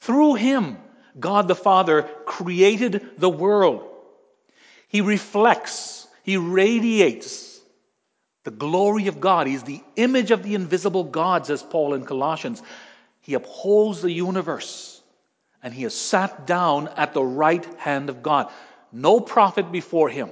Through 0.00 0.34
him, 0.34 0.76
God 1.18 1.48
the 1.48 1.56
Father 1.56 2.02
created 2.24 3.18
the 3.18 3.30
world. 3.30 3.82
He 4.86 5.00
reflects, 5.00 6.06
he 6.22 6.36
radiates 6.36 7.45
the 8.46 8.52
glory 8.52 9.08
of 9.08 9.20
God. 9.20 9.48
He's 9.48 9.64
the 9.64 9.82
image 9.96 10.30
of 10.30 10.44
the 10.44 10.54
invisible 10.54 11.02
God, 11.02 11.46
says 11.46 11.64
Paul 11.64 11.94
in 11.94 12.04
Colossians. 12.04 12.62
He 13.20 13.34
upholds 13.34 14.00
the 14.00 14.12
universe 14.12 15.02
and 15.64 15.74
he 15.74 15.82
has 15.82 15.94
sat 15.94 16.46
down 16.46 16.86
at 16.96 17.12
the 17.12 17.24
right 17.24 17.64
hand 17.74 18.08
of 18.08 18.22
God. 18.22 18.52
No 18.92 19.18
prophet 19.18 19.72
before 19.72 20.08
him 20.08 20.30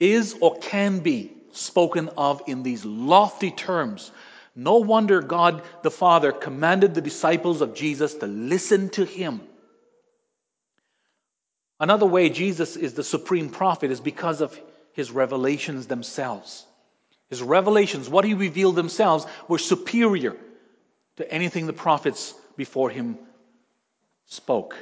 is 0.00 0.36
or 0.40 0.58
can 0.58 0.98
be 0.98 1.32
spoken 1.52 2.10
of 2.18 2.42
in 2.48 2.64
these 2.64 2.84
lofty 2.84 3.52
terms. 3.52 4.10
No 4.56 4.78
wonder 4.78 5.22
God 5.22 5.62
the 5.82 5.92
Father 5.92 6.32
commanded 6.32 6.92
the 6.92 7.00
disciples 7.00 7.60
of 7.60 7.72
Jesus 7.72 8.14
to 8.14 8.26
listen 8.26 8.88
to 8.90 9.04
him. 9.04 9.42
Another 11.78 12.06
way 12.06 12.30
Jesus 12.30 12.74
is 12.74 12.94
the 12.94 13.04
supreme 13.04 13.48
prophet 13.48 13.92
is 13.92 14.00
because 14.00 14.40
of 14.40 14.60
his 14.96 15.10
revelations 15.10 15.86
themselves. 15.86 16.64
His 17.28 17.42
revelations, 17.42 18.08
what 18.08 18.24
he 18.24 18.32
revealed 18.32 18.76
themselves, 18.76 19.26
were 19.46 19.58
superior 19.58 20.34
to 21.16 21.30
anything 21.30 21.66
the 21.66 21.74
prophets 21.74 22.32
before 22.56 22.88
him 22.88 23.18
spoke. 24.24 24.74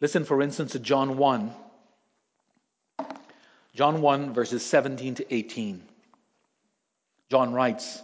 Listen, 0.00 0.24
for 0.24 0.40
instance, 0.40 0.72
to 0.72 0.78
John 0.78 1.16
1. 1.16 1.50
John 3.74 4.02
1, 4.02 4.34
verses 4.34 4.64
17 4.64 5.16
to 5.16 5.34
18. 5.34 5.82
John 7.28 7.52
writes, 7.52 8.02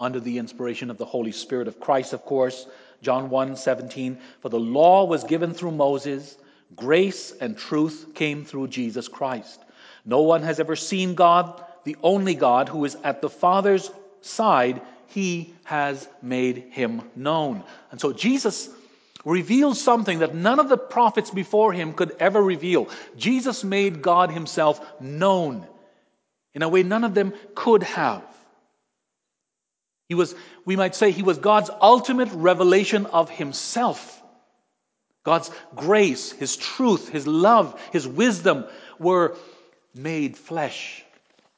under 0.00 0.18
the 0.18 0.38
inspiration 0.38 0.90
of 0.90 0.98
the 0.98 1.04
Holy 1.04 1.32
Spirit 1.32 1.68
of 1.68 1.78
Christ, 1.78 2.12
of 2.12 2.24
course, 2.24 2.66
John 3.02 3.30
1 3.30 3.54
17, 3.54 4.18
for 4.40 4.48
the 4.48 4.58
law 4.58 5.04
was 5.04 5.22
given 5.22 5.54
through 5.54 5.72
Moses, 5.72 6.38
grace 6.74 7.30
and 7.40 7.56
truth 7.56 8.08
came 8.14 8.44
through 8.44 8.66
Jesus 8.66 9.06
Christ. 9.06 9.60
No 10.04 10.22
one 10.22 10.42
has 10.42 10.60
ever 10.60 10.76
seen 10.76 11.14
God, 11.14 11.62
the 11.84 11.96
only 12.02 12.34
God 12.34 12.68
who 12.68 12.84
is 12.84 12.96
at 13.02 13.20
the 13.22 13.30
Father's 13.30 13.90
side, 14.20 14.82
he 15.08 15.54
has 15.64 16.08
made 16.22 16.58
him 16.70 17.02
known. 17.16 17.64
And 17.90 18.00
so 18.00 18.12
Jesus 18.12 18.68
reveals 19.24 19.80
something 19.80 20.20
that 20.20 20.34
none 20.34 20.60
of 20.60 20.68
the 20.68 20.78
prophets 20.78 21.30
before 21.30 21.72
him 21.72 21.92
could 21.92 22.16
ever 22.20 22.42
reveal. 22.42 22.88
Jesus 23.16 23.64
made 23.64 24.02
God 24.02 24.30
himself 24.30 24.80
known 25.00 25.66
in 26.54 26.62
a 26.62 26.68
way 26.68 26.82
none 26.82 27.04
of 27.04 27.14
them 27.14 27.34
could 27.54 27.82
have. 27.82 28.24
He 30.08 30.14
was, 30.14 30.34
we 30.64 30.74
might 30.74 30.96
say, 30.96 31.12
he 31.12 31.22
was 31.22 31.38
God's 31.38 31.70
ultimate 31.80 32.28
revelation 32.32 33.06
of 33.06 33.30
himself. 33.30 34.20
God's 35.22 35.50
grace, 35.76 36.32
his 36.32 36.56
truth, 36.56 37.08
his 37.08 37.26
love, 37.26 37.80
his 37.92 38.08
wisdom 38.08 38.64
were 38.98 39.36
made 39.94 40.36
flesh. 40.36 41.04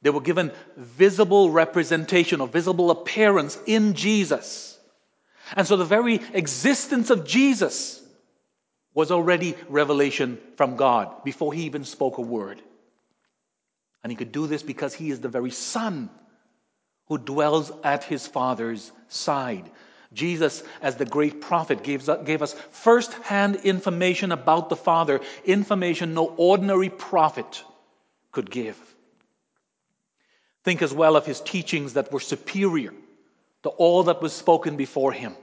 They 0.03 0.11
were 0.11 0.21
given 0.21 0.53
visible 0.77 1.51
representation 1.51 2.41
or 2.41 2.49
visible 2.49 2.91
appearance 2.91 3.59
in 3.67 3.95
Jesus. 3.95 4.79
And 5.55 5.67
so 5.67 5.77
the 5.77 5.85
very 5.85 6.21
existence 6.33 7.11
of 7.11 7.27
Jesus 7.27 8.03
was 8.95 9.11
already 9.11 9.55
revelation 9.69 10.39
from 10.57 10.77
God 10.77 11.25
before 11.25 11.53
he 11.53 11.65
even 11.65 11.85
spoke 11.85 12.19
a 12.19 12.23
word. 12.23 12.61
And 14.03 14.11
he 14.11 14.17
could 14.17 14.33
do 14.33 14.47
this 14.47 14.63
because 14.63 14.93
he 14.93 15.11
is 15.11 15.21
the 15.21 15.29
very 15.29 15.51
Son 15.51 16.11
who 17.07 17.19
dwells 17.19 17.71
at 17.85 18.05
his 18.05 18.27
Father's 18.27 18.91
side. 19.09 19.71
Jesus, 20.13 20.63
as 20.83 20.97
the 20.97 21.07
great 21.07 21.41
prophet, 21.41 21.83
gave, 21.83 22.09
us 22.09 22.55
first 22.71 23.13
hand 23.15 23.57
information 23.57 24.33
about 24.33 24.69
the 24.69 24.77
Father, 24.77 25.21
information 25.45 26.15
no 26.15 26.35
ordinary 26.37 26.91
prophet 26.91 27.63
could 28.33 28.51
give. 28.51 28.79
Think 30.65 30.83
as 30.83 30.93
well 30.93 31.17
of 31.17 31.27
his 31.27 31.41
teachings 31.41 31.95
that 31.95 32.13
were 32.13 32.21
superior 32.21 32.93
to 33.63 33.69
all 33.69 34.05
that 34.05 34.23
was 34.23 34.33
spoken 34.33 34.77
before 34.77 35.13
him. 35.13 35.37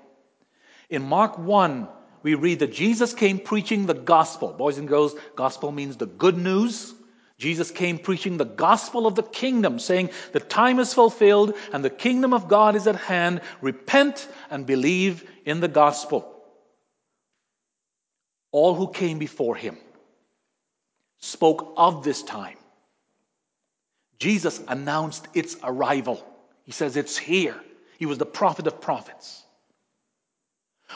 In 0.90 1.04
Mark 1.04 1.38
1, 1.38 1.88
we 2.24 2.36
read 2.36 2.60
that 2.60 2.74
Jesus 2.74 3.14
came 3.14 3.40
preaching 3.40 3.86
the 3.86 3.94
gospel. 3.94 4.54
Boys 4.54 4.78
and 4.78 4.88
girls, 4.88 5.16
gospel 5.36 5.72
means 5.72 5.98
the 5.98 6.06
good 6.06 6.38
news. 6.38 6.94
Jesus 7.38 7.72
came 7.72 7.98
preaching 7.98 8.36
the 8.36 8.46
gospel 8.46 9.08
of 9.08 9.16
the 9.16 9.24
kingdom, 9.24 9.80
saying, 9.80 10.10
The 10.34 10.42
time 10.42 10.80
is 10.80 10.94
fulfilled 10.94 11.54
and 11.72 11.84
the 11.84 11.90
kingdom 11.90 12.34
of 12.34 12.50
God 12.50 12.76
is 12.76 12.88
at 12.88 12.98
hand. 12.98 13.40
Repent 13.62 14.28
and 14.50 14.66
believe 14.66 15.30
in 15.46 15.62
the 15.62 15.70
gospel. 15.70 16.36
All 18.52 18.76
who 18.76 18.92
came 18.92 19.20
before 19.20 19.56
him 19.56 19.78
spoke 21.20 21.74
of 21.78 22.04
this 22.04 22.24
time 22.24 22.59
Jesus 24.20 24.62
announced 24.68 25.28
its 25.34 25.56
arrival. 25.64 26.24
He 26.66 26.72
says, 26.72 26.98
It's 26.98 27.18
here. 27.18 27.56
He 27.98 28.06
was 28.06 28.18
the 28.18 28.26
prophet 28.26 28.68
of 28.68 28.82
prophets. 28.82 29.44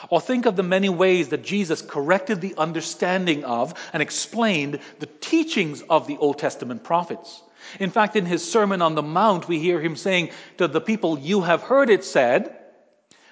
Or 0.09 0.19
think 0.19 0.45
of 0.45 0.55
the 0.55 0.63
many 0.63 0.89
ways 0.89 1.29
that 1.29 1.43
Jesus 1.43 1.81
corrected 1.81 2.41
the 2.41 2.55
understanding 2.57 3.43
of 3.43 3.73
and 3.93 4.01
explained 4.01 4.79
the 4.99 5.05
teachings 5.05 5.83
of 5.89 6.07
the 6.07 6.17
Old 6.17 6.39
Testament 6.39 6.83
prophets. 6.83 7.43
In 7.79 7.91
fact, 7.91 8.15
in 8.15 8.25
his 8.25 8.49
Sermon 8.49 8.81
on 8.81 8.95
the 8.95 9.03
Mount, 9.03 9.47
we 9.47 9.59
hear 9.59 9.79
him 9.79 9.95
saying 9.95 10.31
to 10.57 10.67
the 10.67 10.81
people, 10.81 11.19
You 11.19 11.41
have 11.41 11.61
heard 11.61 11.89
it 11.89 12.03
said, 12.03 12.57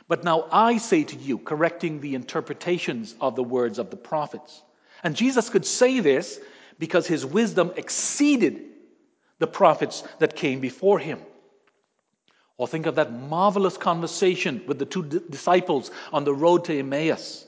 but 0.08 0.24
now 0.24 0.48
I 0.52 0.78
say 0.78 1.04
to 1.04 1.16
you, 1.16 1.38
correcting 1.38 2.02
the 2.02 2.16
interpretations 2.16 3.16
of 3.20 3.36
the 3.36 3.44
words 3.44 3.80
of 3.80 3.90
the 3.90 3.98
prophets. 3.98 4.62
And 5.04 5.16
Jesus 5.16 5.50
could 5.50 5.66
say 5.66 6.00
this 6.00 6.40
because 6.80 7.08
his 7.08 7.26
wisdom 7.26 7.72
exceeded 7.76 8.71
the 9.42 9.48
prophets 9.48 10.04
that 10.20 10.36
came 10.36 10.60
before 10.60 11.00
him. 11.00 11.20
Or 12.58 12.68
think 12.68 12.86
of 12.86 12.96
that 12.96 13.12
marvelous 13.12 13.76
conversation 13.76 14.62
with 14.68 14.78
the 14.78 14.86
two 14.86 15.04
d- 15.04 15.20
disciples 15.30 15.90
on 16.14 16.24
the 16.26 16.34
road 16.34 16.66
to 16.66 16.78
Emmaus. 16.78 17.48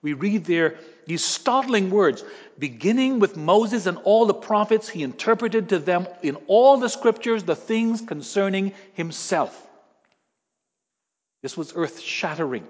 We 0.00 0.14
read 0.14 0.46
there 0.46 0.78
these 1.06 1.22
startling 1.22 1.90
words 1.90 2.24
beginning 2.58 3.20
with 3.20 3.36
Moses 3.36 3.84
and 3.84 3.98
all 4.04 4.24
the 4.24 4.32
prophets, 4.32 4.88
he 4.88 5.02
interpreted 5.02 5.68
to 5.68 5.78
them 5.78 6.08
in 6.22 6.36
all 6.46 6.78
the 6.78 6.88
scriptures 6.88 7.44
the 7.44 7.54
things 7.54 8.00
concerning 8.00 8.72
himself. 8.94 9.68
This 11.42 11.58
was 11.58 11.74
earth 11.76 12.00
shattering. 12.00 12.66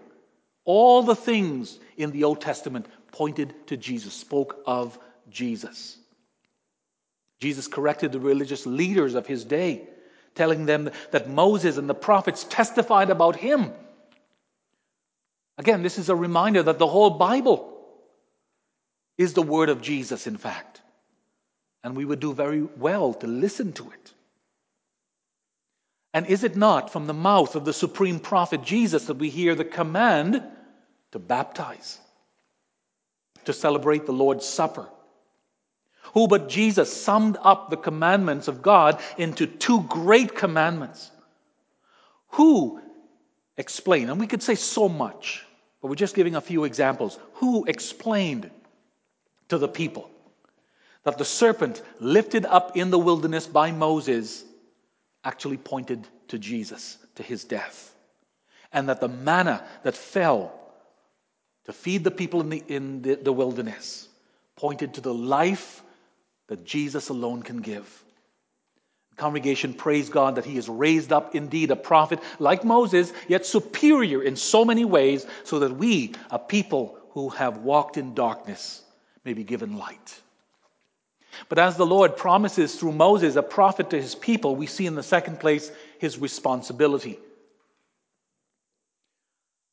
All 0.64 1.04
the 1.04 1.14
things 1.14 1.78
in 1.96 2.10
the 2.10 2.24
Old 2.24 2.40
Testament 2.40 2.86
pointed 3.12 3.54
to 3.68 3.76
Jesus, 3.76 4.14
spoke 4.14 4.58
of 4.66 4.98
Jesus. 5.30 5.98
Jesus 7.40 7.68
corrected 7.68 8.12
the 8.12 8.20
religious 8.20 8.66
leaders 8.66 9.14
of 9.14 9.26
his 9.26 9.44
day, 9.44 9.88
telling 10.34 10.66
them 10.66 10.90
that 11.10 11.28
Moses 11.28 11.76
and 11.76 11.88
the 11.88 11.94
prophets 11.94 12.44
testified 12.44 13.10
about 13.10 13.36
him. 13.36 13.72
Again, 15.58 15.82
this 15.82 15.98
is 15.98 16.08
a 16.08 16.16
reminder 16.16 16.62
that 16.62 16.78
the 16.78 16.86
whole 16.86 17.10
Bible 17.10 17.70
is 19.16 19.34
the 19.34 19.42
word 19.42 19.68
of 19.68 19.82
Jesus, 19.82 20.26
in 20.26 20.36
fact. 20.36 20.80
And 21.82 21.96
we 21.96 22.04
would 22.04 22.20
do 22.20 22.32
very 22.32 22.62
well 22.62 23.14
to 23.14 23.26
listen 23.26 23.72
to 23.74 23.90
it. 23.90 24.12
And 26.12 26.26
is 26.26 26.44
it 26.44 26.56
not 26.56 26.90
from 26.90 27.06
the 27.06 27.12
mouth 27.12 27.56
of 27.56 27.64
the 27.64 27.72
supreme 27.72 28.20
prophet 28.20 28.62
Jesus 28.62 29.06
that 29.06 29.18
we 29.18 29.30
hear 29.30 29.54
the 29.54 29.64
command 29.64 30.42
to 31.12 31.18
baptize, 31.18 31.98
to 33.44 33.52
celebrate 33.52 34.06
the 34.06 34.12
Lord's 34.12 34.46
Supper, 34.46 34.88
who 36.14 36.28
but 36.28 36.48
Jesus 36.48 36.92
summed 36.92 37.36
up 37.42 37.70
the 37.70 37.76
commandments 37.76 38.46
of 38.46 38.62
God 38.62 39.00
into 39.18 39.46
two 39.48 39.82
great 39.82 40.34
commandments? 40.36 41.10
Who 42.28 42.80
explained, 43.56 44.10
and 44.10 44.20
we 44.20 44.28
could 44.28 44.42
say 44.42 44.54
so 44.54 44.88
much, 44.88 45.44
but 45.82 45.88
we're 45.88 45.96
just 45.96 46.14
giving 46.14 46.36
a 46.36 46.40
few 46.40 46.64
examples. 46.64 47.18
Who 47.34 47.64
explained 47.64 48.48
to 49.48 49.58
the 49.58 49.66
people 49.68 50.08
that 51.02 51.18
the 51.18 51.24
serpent 51.24 51.82
lifted 51.98 52.46
up 52.46 52.76
in 52.76 52.90
the 52.90 52.98
wilderness 52.98 53.48
by 53.48 53.72
Moses 53.72 54.44
actually 55.24 55.56
pointed 55.56 56.06
to 56.28 56.38
Jesus, 56.38 56.96
to 57.16 57.24
his 57.24 57.42
death. 57.42 57.92
And 58.72 58.88
that 58.88 59.00
the 59.00 59.08
manna 59.08 59.66
that 59.82 59.96
fell 59.96 60.52
to 61.64 61.72
feed 61.72 62.04
the 62.04 62.10
people 62.10 62.40
in 62.40 62.50
the, 62.50 62.62
in 62.68 63.02
the, 63.02 63.14
the 63.16 63.32
wilderness 63.32 64.08
pointed 64.56 64.94
to 64.94 65.00
the 65.00 65.12
life 65.12 65.82
that 66.48 66.64
Jesus 66.64 67.08
alone 67.08 67.42
can 67.42 67.60
give. 67.60 68.04
Congregation 69.16 69.74
praise 69.74 70.08
God 70.08 70.34
that 70.36 70.44
he 70.44 70.56
has 70.56 70.68
raised 70.68 71.12
up 71.12 71.34
indeed 71.34 71.70
a 71.70 71.76
prophet 71.76 72.18
like 72.38 72.64
Moses, 72.64 73.12
yet 73.28 73.46
superior 73.46 74.22
in 74.22 74.36
so 74.36 74.64
many 74.64 74.84
ways, 74.84 75.24
so 75.44 75.60
that 75.60 75.76
we, 75.76 76.14
a 76.30 76.38
people 76.38 76.98
who 77.10 77.28
have 77.28 77.58
walked 77.58 77.96
in 77.96 78.14
darkness, 78.14 78.82
may 79.24 79.32
be 79.32 79.44
given 79.44 79.78
light. 79.78 80.20
But 81.48 81.58
as 81.58 81.76
the 81.76 81.86
Lord 81.86 82.16
promises 82.16 82.74
through 82.74 82.92
Moses 82.92 83.36
a 83.36 83.42
prophet 83.42 83.90
to 83.90 84.00
his 84.00 84.14
people, 84.14 84.56
we 84.56 84.66
see 84.66 84.86
in 84.86 84.94
the 84.94 85.02
second 85.02 85.40
place 85.40 85.70
his 85.98 86.18
responsibility. 86.18 87.18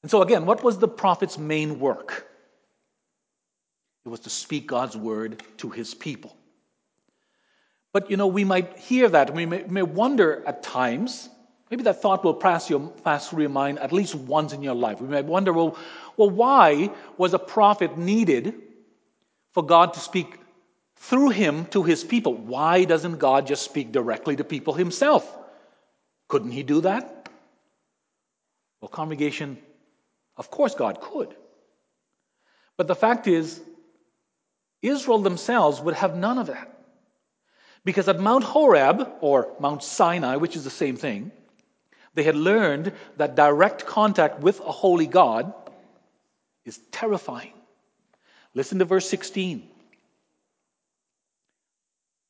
And 0.04 0.10
so, 0.10 0.22
again, 0.22 0.46
what 0.46 0.63
was 0.63 0.80
the 0.80 0.88
prophet's 0.88 1.38
main 1.38 1.80
work? 1.80 2.28
It 4.06 4.10
was 4.10 4.22
to 4.22 4.32
speak 4.32 4.68
God's 4.68 4.98
word 4.98 5.44
to 5.58 5.70
his 5.70 5.94
people. 5.94 6.36
But, 7.93 8.10
you 8.10 8.17
know, 8.17 8.27
we 8.27 8.43
might 8.43 8.77
hear 8.77 9.10
that. 9.10 9.33
We 9.33 9.45
may, 9.45 9.63
may 9.63 9.81
wonder 9.81 10.43
at 10.45 10.63
times, 10.63 11.29
maybe 11.69 11.83
that 11.83 12.01
thought 12.01 12.24
will 12.24 12.33
pass, 12.33 12.69
your, 12.69 12.88
pass 13.03 13.29
through 13.29 13.41
your 13.41 13.50
mind 13.50 13.79
at 13.79 13.91
least 13.91 14.15
once 14.15 14.53
in 14.53 14.63
your 14.63 14.75
life. 14.75 15.01
We 15.01 15.07
may 15.07 15.21
wonder, 15.21 15.51
well, 15.51 15.77
well, 16.15 16.29
why 16.29 16.91
was 17.17 17.33
a 17.33 17.39
prophet 17.39 17.98
needed 17.98 18.55
for 19.53 19.63
God 19.63 19.93
to 19.95 20.00
speak 20.00 20.38
through 20.95 21.29
him 21.29 21.65
to 21.67 21.83
his 21.83 22.03
people? 22.03 22.33
Why 22.33 22.86
doesn't 22.86 23.17
God 23.17 23.48
just 23.48 23.63
speak 23.63 23.91
directly 23.91 24.36
to 24.38 24.43
people 24.43 24.74
himself? 24.74 25.38
Couldn't 26.29 26.51
he 26.51 26.63
do 26.63 26.81
that? 26.81 27.29
Well, 28.79 28.89
congregation, 28.89 29.57
of 30.38 30.50
course 30.50 30.75
God 30.75 31.01
could. 31.01 31.36
But 32.77 32.88
the 32.88 32.95
fact 32.95 33.27
is, 33.27 33.62
Israel 34.81 35.19
themselves 35.19 35.81
would 35.81 35.95
have 35.95 36.15
none 36.15 36.38
of 36.38 36.48
that. 36.48 36.71
Because 37.83 38.07
at 38.07 38.19
Mount 38.19 38.43
Horeb, 38.43 39.07
or 39.21 39.53
Mount 39.59 39.83
Sinai, 39.83 40.35
which 40.35 40.55
is 40.55 40.63
the 40.63 40.69
same 40.69 40.97
thing, 40.97 41.31
they 42.13 42.23
had 42.23 42.35
learned 42.35 42.93
that 43.17 43.35
direct 43.35 43.85
contact 43.85 44.41
with 44.41 44.59
a 44.59 44.71
holy 44.71 45.07
God 45.07 45.53
is 46.65 46.79
terrifying. 46.91 47.53
Listen 48.53 48.79
to 48.79 48.85
verse 48.85 49.09
16. 49.09 49.67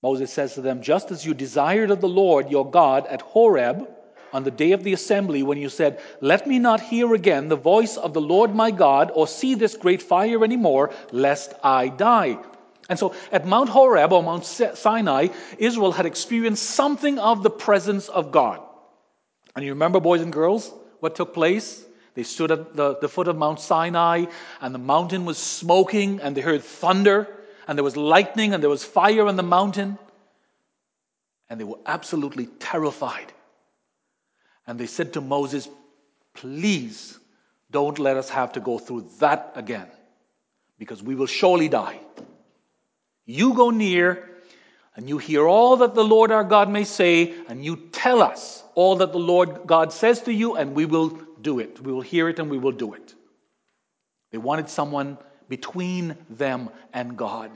Moses 0.03 0.31
says 0.31 0.55
to 0.55 0.61
them, 0.61 0.81
Just 0.81 1.11
as 1.11 1.25
you 1.25 1.33
desired 1.33 1.91
of 1.91 2.01
the 2.01 2.07
Lord 2.07 2.49
your 2.49 2.69
God 2.69 3.05
at 3.07 3.21
Horeb 3.21 3.87
on 4.33 4.43
the 4.43 4.51
day 4.51 4.71
of 4.71 4.83
the 4.83 4.93
assembly, 4.93 5.43
when 5.43 5.57
you 5.57 5.69
said, 5.69 5.99
Let 6.21 6.47
me 6.47 6.59
not 6.59 6.79
hear 6.79 7.13
again 7.13 7.49
the 7.49 7.55
voice 7.55 7.97
of 7.97 8.13
the 8.13 8.21
Lord 8.21 8.55
my 8.55 8.71
God, 8.71 9.11
or 9.13 9.27
see 9.27 9.55
this 9.55 9.75
great 9.75 10.01
fire 10.01 10.43
anymore, 10.43 10.91
lest 11.11 11.53
I 11.63 11.89
die. 11.89 12.39
And 12.91 12.99
so 12.99 13.15
at 13.31 13.47
Mount 13.47 13.69
Horeb 13.69 14.11
or 14.11 14.21
Mount 14.21 14.45
Sinai, 14.45 15.29
Israel 15.57 15.93
had 15.93 16.05
experienced 16.05 16.63
something 16.71 17.17
of 17.17 17.41
the 17.41 17.49
presence 17.49 18.09
of 18.09 18.31
God. 18.31 18.59
And 19.55 19.63
you 19.63 19.71
remember, 19.71 20.01
boys 20.01 20.21
and 20.21 20.31
girls, 20.31 20.71
what 20.99 21.15
took 21.15 21.33
place? 21.33 21.85
They 22.15 22.23
stood 22.23 22.51
at 22.51 22.75
the, 22.75 22.97
the 22.97 23.07
foot 23.07 23.29
of 23.29 23.37
Mount 23.37 23.61
Sinai, 23.61 24.25
and 24.59 24.75
the 24.75 24.79
mountain 24.79 25.23
was 25.23 25.37
smoking, 25.37 26.19
and 26.19 26.35
they 26.35 26.41
heard 26.41 26.61
thunder 26.63 27.29
and 27.67 27.77
there 27.77 27.83
was 27.85 27.95
lightning 27.95 28.53
and 28.53 28.61
there 28.61 28.69
was 28.69 28.83
fire 28.83 29.27
on 29.27 29.37
the 29.37 29.43
mountain. 29.43 29.97
And 31.49 31.57
they 31.57 31.63
were 31.63 31.79
absolutely 31.85 32.47
terrified. 32.59 33.31
And 34.67 34.77
they 34.77 34.87
said 34.87 35.13
to 35.13 35.21
Moses, 35.21 35.69
Please 36.33 37.17
don't 37.71 37.97
let 37.97 38.17
us 38.17 38.29
have 38.29 38.51
to 38.53 38.59
go 38.59 38.77
through 38.77 39.09
that 39.19 39.53
again, 39.55 39.87
because 40.77 41.01
we 41.01 41.15
will 41.15 41.27
surely 41.27 41.69
die. 41.69 41.99
You 43.31 43.53
go 43.53 43.69
near 43.69 44.29
and 44.95 45.07
you 45.07 45.17
hear 45.17 45.47
all 45.47 45.77
that 45.77 45.95
the 45.95 46.03
Lord 46.03 46.31
our 46.31 46.43
God 46.43 46.69
may 46.69 46.83
say, 46.83 47.33
and 47.47 47.63
you 47.63 47.75
tell 47.91 48.21
us 48.21 48.63
all 48.75 48.97
that 48.97 49.11
the 49.11 49.19
Lord 49.19 49.61
God 49.65 49.93
says 49.93 50.21
to 50.23 50.33
you, 50.33 50.55
and 50.55 50.75
we 50.75 50.85
will 50.85 51.09
do 51.41 51.59
it. 51.59 51.81
We 51.81 51.91
will 51.91 52.01
hear 52.01 52.29
it 52.29 52.39
and 52.39 52.49
we 52.49 52.57
will 52.57 52.71
do 52.71 52.93
it. 52.93 53.15
They 54.31 54.37
wanted 54.37 54.69
someone 54.69 55.17
between 55.49 56.15
them 56.29 56.69
and 56.93 57.17
God. 57.17 57.51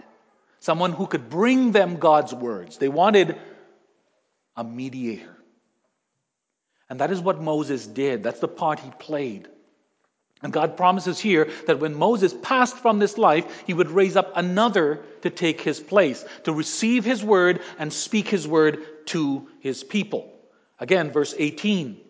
Someone 0.60 0.92
who 0.92 1.08
could 1.08 1.30
bring 1.30 1.72
them 1.72 1.98
God's 1.98 2.34
words. 2.34 2.78
They 2.78 2.90
wanted 2.90 3.38
a 4.56 4.64
mediator. 4.64 5.36
And 6.90 7.00
that 7.00 7.12
is 7.12 7.20
what 7.20 7.42
Moses 7.42 7.86
did. 7.86 8.24
That's 8.24 8.40
the 8.40 8.48
part 8.48 8.80
he 8.80 8.92
played. 9.00 9.48
And 10.42 10.52
God 10.52 10.78
promises 10.78 11.20
here 11.20 11.50
that 11.68 11.80
when 11.80 11.96
Moses 11.96 12.34
passed 12.34 12.78
from 12.78 13.00
this 13.00 13.18
life, 13.18 13.64
he 13.66 13.74
would 13.74 13.90
raise 13.90 14.16
up 14.16 14.34
another 14.36 15.04
to 15.22 15.30
take 15.30 15.62
his 15.62 15.80
place, 15.80 16.24
to 16.44 16.54
receive 16.54 17.06
his 17.06 17.24
word 17.24 17.62
and 17.80 17.92
speak 17.92 18.28
his 18.28 18.48
word 18.48 19.08
to 19.08 19.48
his 19.60 19.84
people. 19.84 20.32
Again, 20.80 21.12
verse 21.12 21.34
18. 21.38 22.02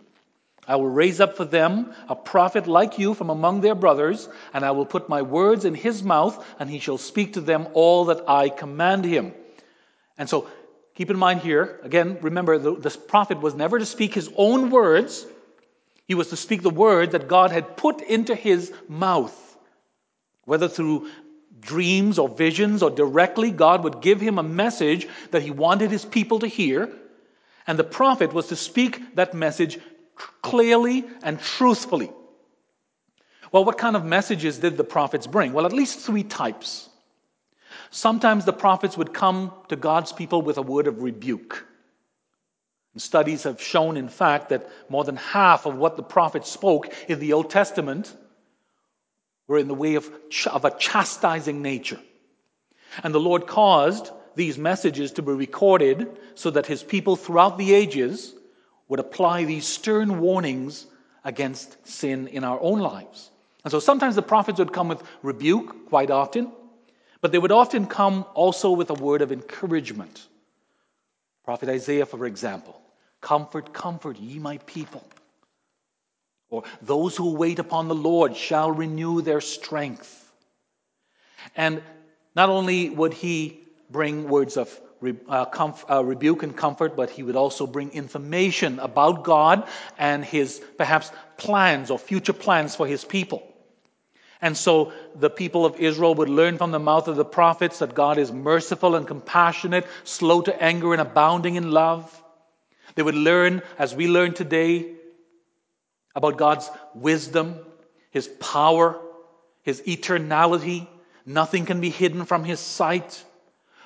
I 0.67 0.77
will 0.77 0.89
raise 0.89 1.21
up 1.21 1.37
for 1.37 1.45
them 1.45 1.93
a 2.09 2.15
prophet 2.15 2.65
like 2.65 2.97
you 2.97 3.13
from 3.13 3.29
among 3.29 3.61
their 3.61 3.75
brothers, 3.75 4.27
and 4.53 4.65
I 4.65 4.71
will 4.71 4.85
put 4.85 5.09
my 5.09 5.21
words 5.21 5.63
in 5.63 5.75
his 5.75 6.03
mouth, 6.03 6.43
and 6.59 6.69
he 6.69 6.79
shall 6.79 6.97
speak 6.97 7.33
to 7.33 7.41
them 7.41 7.67
all 7.73 8.05
that 8.05 8.27
I 8.27 8.49
command 8.49 9.05
him. 9.05 9.33
And 10.17 10.27
so, 10.27 10.49
keep 10.95 11.11
in 11.11 11.17
mind 11.17 11.41
here, 11.41 11.79
again, 11.83 12.17
remember, 12.21 12.57
the, 12.57 12.75
this 12.75 12.97
prophet 12.97 13.41
was 13.41 13.53
never 13.53 13.77
to 13.77 13.85
speak 13.85 14.15
his 14.15 14.31
own 14.35 14.71
words, 14.71 15.27
he 16.07 16.15
was 16.15 16.29
to 16.29 16.37
speak 16.37 16.61
the 16.61 16.69
word 16.69 17.11
that 17.11 17.27
God 17.27 17.51
had 17.51 17.77
put 17.77 18.01
into 18.01 18.35
his 18.35 18.71
mouth. 18.87 19.57
Whether 20.45 20.67
through 20.67 21.09
dreams 21.59 22.19
or 22.19 22.29
visions 22.29 22.83
or 22.83 22.91
directly, 22.91 23.51
God 23.51 23.83
would 23.83 24.01
give 24.01 24.21
him 24.21 24.37
a 24.37 24.43
message 24.43 25.07
that 25.31 25.41
he 25.41 25.51
wanted 25.51 25.89
his 25.89 26.05
people 26.05 26.39
to 26.39 26.47
hear. 26.47 26.91
And 27.65 27.79
the 27.79 27.83
prophet 27.83 28.33
was 28.33 28.47
to 28.47 28.55
speak 28.55 29.15
that 29.15 29.33
message 29.33 29.79
clearly 30.41 31.05
and 31.23 31.39
truthfully. 31.39 32.11
Well, 33.51 33.65
what 33.65 33.77
kind 33.77 33.95
of 33.95 34.05
messages 34.05 34.59
did 34.59 34.77
the 34.77 34.83
prophets 34.83 35.27
bring? 35.27 35.53
Well, 35.53 35.65
at 35.65 35.73
least 35.73 35.99
three 35.99 36.23
types. 36.23 36.89
Sometimes 37.89 38.45
the 38.45 38.53
prophets 38.53 38.97
would 38.97 39.13
come 39.13 39.51
to 39.69 39.75
God's 39.75 40.11
people 40.11 40.41
with 40.41 40.57
a 40.57 40.61
word 40.61 40.87
of 40.87 41.01
rebuke. 41.01 41.65
And 42.95 43.01
studies 43.01 43.43
have 43.43 43.61
shown, 43.61 43.97
in 43.97 44.07
fact, 44.07 44.49
that 44.49 44.69
more 44.87 45.03
than 45.03 45.17
half 45.17 45.65
of 45.65 45.75
what 45.75 45.97
the 45.97 46.03
prophets 46.03 46.49
spoke 46.49 46.87
in 47.09 47.19
the 47.19 47.33
Old 47.33 47.49
Testament 47.49 48.15
were 49.47 49.59
in 49.59 49.67
the 49.67 49.73
way 49.73 49.95
of, 49.95 50.09
of 50.49 50.63
a 50.63 50.71
chastising 50.71 51.61
nature. 51.61 51.99
And 53.03 53.13
the 53.13 53.19
Lord 53.19 53.47
caused 53.47 54.11
these 54.35 54.57
messages 54.57 55.11
to 55.13 55.21
be 55.21 55.33
recorded 55.33 56.07
so 56.35 56.51
that 56.51 56.67
his 56.67 56.83
people 56.83 57.17
throughout 57.17 57.57
the 57.57 57.73
ages 57.73 58.33
would 58.87 59.01
apply 59.01 59.43
these 59.43 59.67
stern 59.67 60.21
warnings 60.21 60.87
against 61.25 61.85
sin 61.85 62.29
in 62.29 62.45
our 62.45 62.59
own 62.61 62.79
lives. 62.79 63.29
And 63.65 63.71
so 63.71 63.81
sometimes 63.81 64.15
the 64.15 64.21
prophets 64.21 64.59
would 64.59 64.71
come 64.71 64.87
with 64.87 65.03
rebuke, 65.21 65.89
quite 65.89 66.11
often, 66.11 66.49
but 67.19 67.33
they 67.33 67.39
would 67.39 67.51
often 67.51 67.87
come 67.87 68.25
also 68.35 68.71
with 68.71 68.89
a 68.89 68.93
word 68.93 69.21
of 69.21 69.33
encouragement. 69.33 70.27
Prophet 71.43 71.67
Isaiah, 71.67 72.05
for 72.05 72.25
example, 72.25 72.81
comfort, 73.25 73.73
comfort 73.73 74.17
ye 74.19 74.37
my 74.37 74.57
people. 74.67 75.03
Or 76.49 76.63
those 76.83 77.17
who 77.17 77.33
wait 77.35 77.57
upon 77.57 77.87
the 77.87 77.95
Lord 77.95 78.37
shall 78.37 78.69
renew 78.69 79.21
their 79.21 79.41
strength. 79.41 80.11
And 81.55 81.81
not 82.35 82.49
only 82.49 82.89
would 82.89 83.13
he 83.13 83.59
bring 83.89 84.29
words 84.29 84.57
of 84.57 84.69
uh, 85.03 85.45
comf- 85.45 85.89
uh, 85.89 86.03
rebuke 86.03 86.43
and 86.43 86.55
comfort, 86.55 86.95
but 86.95 87.09
he 87.09 87.23
would 87.23 87.35
also 87.35 87.65
bring 87.65 87.91
information 87.91 88.79
about 88.79 89.23
God 89.23 89.67
and 89.97 90.23
his 90.23 90.61
perhaps 90.77 91.11
plans 91.37 91.89
or 91.89 91.97
future 91.97 92.33
plans 92.33 92.75
for 92.75 92.85
his 92.85 93.03
people. 93.03 93.41
And 94.39 94.55
so 94.55 94.91
the 95.15 95.31
people 95.31 95.65
of 95.65 95.79
Israel 95.79 96.13
would 96.15 96.29
learn 96.29 96.59
from 96.59 96.71
the 96.71 96.79
mouth 96.79 97.07
of 97.07 97.15
the 97.15 97.25
prophets 97.25 97.79
that 97.79 97.95
God 97.95 98.19
is 98.19 98.31
merciful 98.31 98.95
and 98.95 99.07
compassionate, 99.07 99.87
slow 100.03 100.41
to 100.41 100.61
anger 100.61 100.93
and 100.93 101.01
abounding 101.01 101.55
in 101.55 101.71
love. 101.71 102.21
They 102.95 103.03
would 103.03 103.15
learn, 103.15 103.61
as 103.77 103.93
we 103.93 104.07
learn 104.07 104.33
today, 104.33 104.93
about 106.15 106.37
God's 106.37 106.69
wisdom, 106.93 107.59
his 108.09 108.27
power, 108.27 108.99
his 109.63 109.81
eternality. 109.81 110.87
Nothing 111.25 111.65
can 111.65 111.81
be 111.81 111.89
hidden 111.89 112.25
from 112.25 112.43
his 112.43 112.59
sight. 112.59 113.23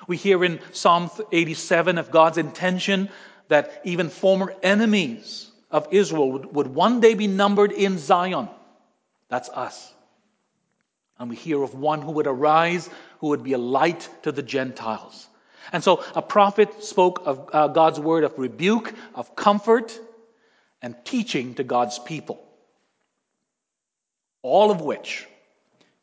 We 0.06 0.16
hear 0.16 0.44
in 0.44 0.60
Psalm 0.72 1.10
87 1.32 1.98
of 1.98 2.10
God's 2.10 2.38
intention 2.38 3.08
that 3.48 3.80
even 3.84 4.08
former 4.08 4.54
enemies 4.62 5.50
of 5.70 5.88
Israel 5.90 6.32
would, 6.32 6.54
would 6.54 6.66
one 6.68 7.00
day 7.00 7.14
be 7.14 7.26
numbered 7.26 7.72
in 7.72 7.98
Zion. 7.98 8.48
That's 9.28 9.48
us. 9.48 9.92
And 11.18 11.28
we 11.28 11.36
hear 11.36 11.62
of 11.62 11.74
one 11.74 12.00
who 12.00 12.12
would 12.12 12.26
arise 12.26 12.88
who 13.20 13.28
would 13.28 13.42
be 13.42 13.52
a 13.52 13.58
light 13.58 14.08
to 14.22 14.32
the 14.32 14.42
Gentiles. 14.42 15.28
And 15.72 15.84
so 15.84 16.04
a 16.14 16.22
prophet 16.22 16.82
spoke 16.82 17.22
of 17.26 17.50
uh, 17.52 17.68
God's 17.68 18.00
word 18.00 18.24
of 18.24 18.38
rebuke, 18.38 18.92
of 19.14 19.36
comfort, 19.36 19.98
and 20.82 20.96
teaching 21.04 21.54
to 21.54 21.64
God's 21.64 21.98
people. 21.98 22.42
All 24.42 24.70
of 24.70 24.80
which 24.80 25.26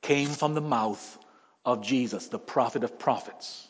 came 0.02 0.30
from 0.30 0.54
the 0.54 0.62
mouth 0.62 1.18
of 1.66 1.82
Jesus, 1.82 2.28
the 2.28 2.40
prophet 2.40 2.84
of 2.84 3.00
prophets. 3.00 3.68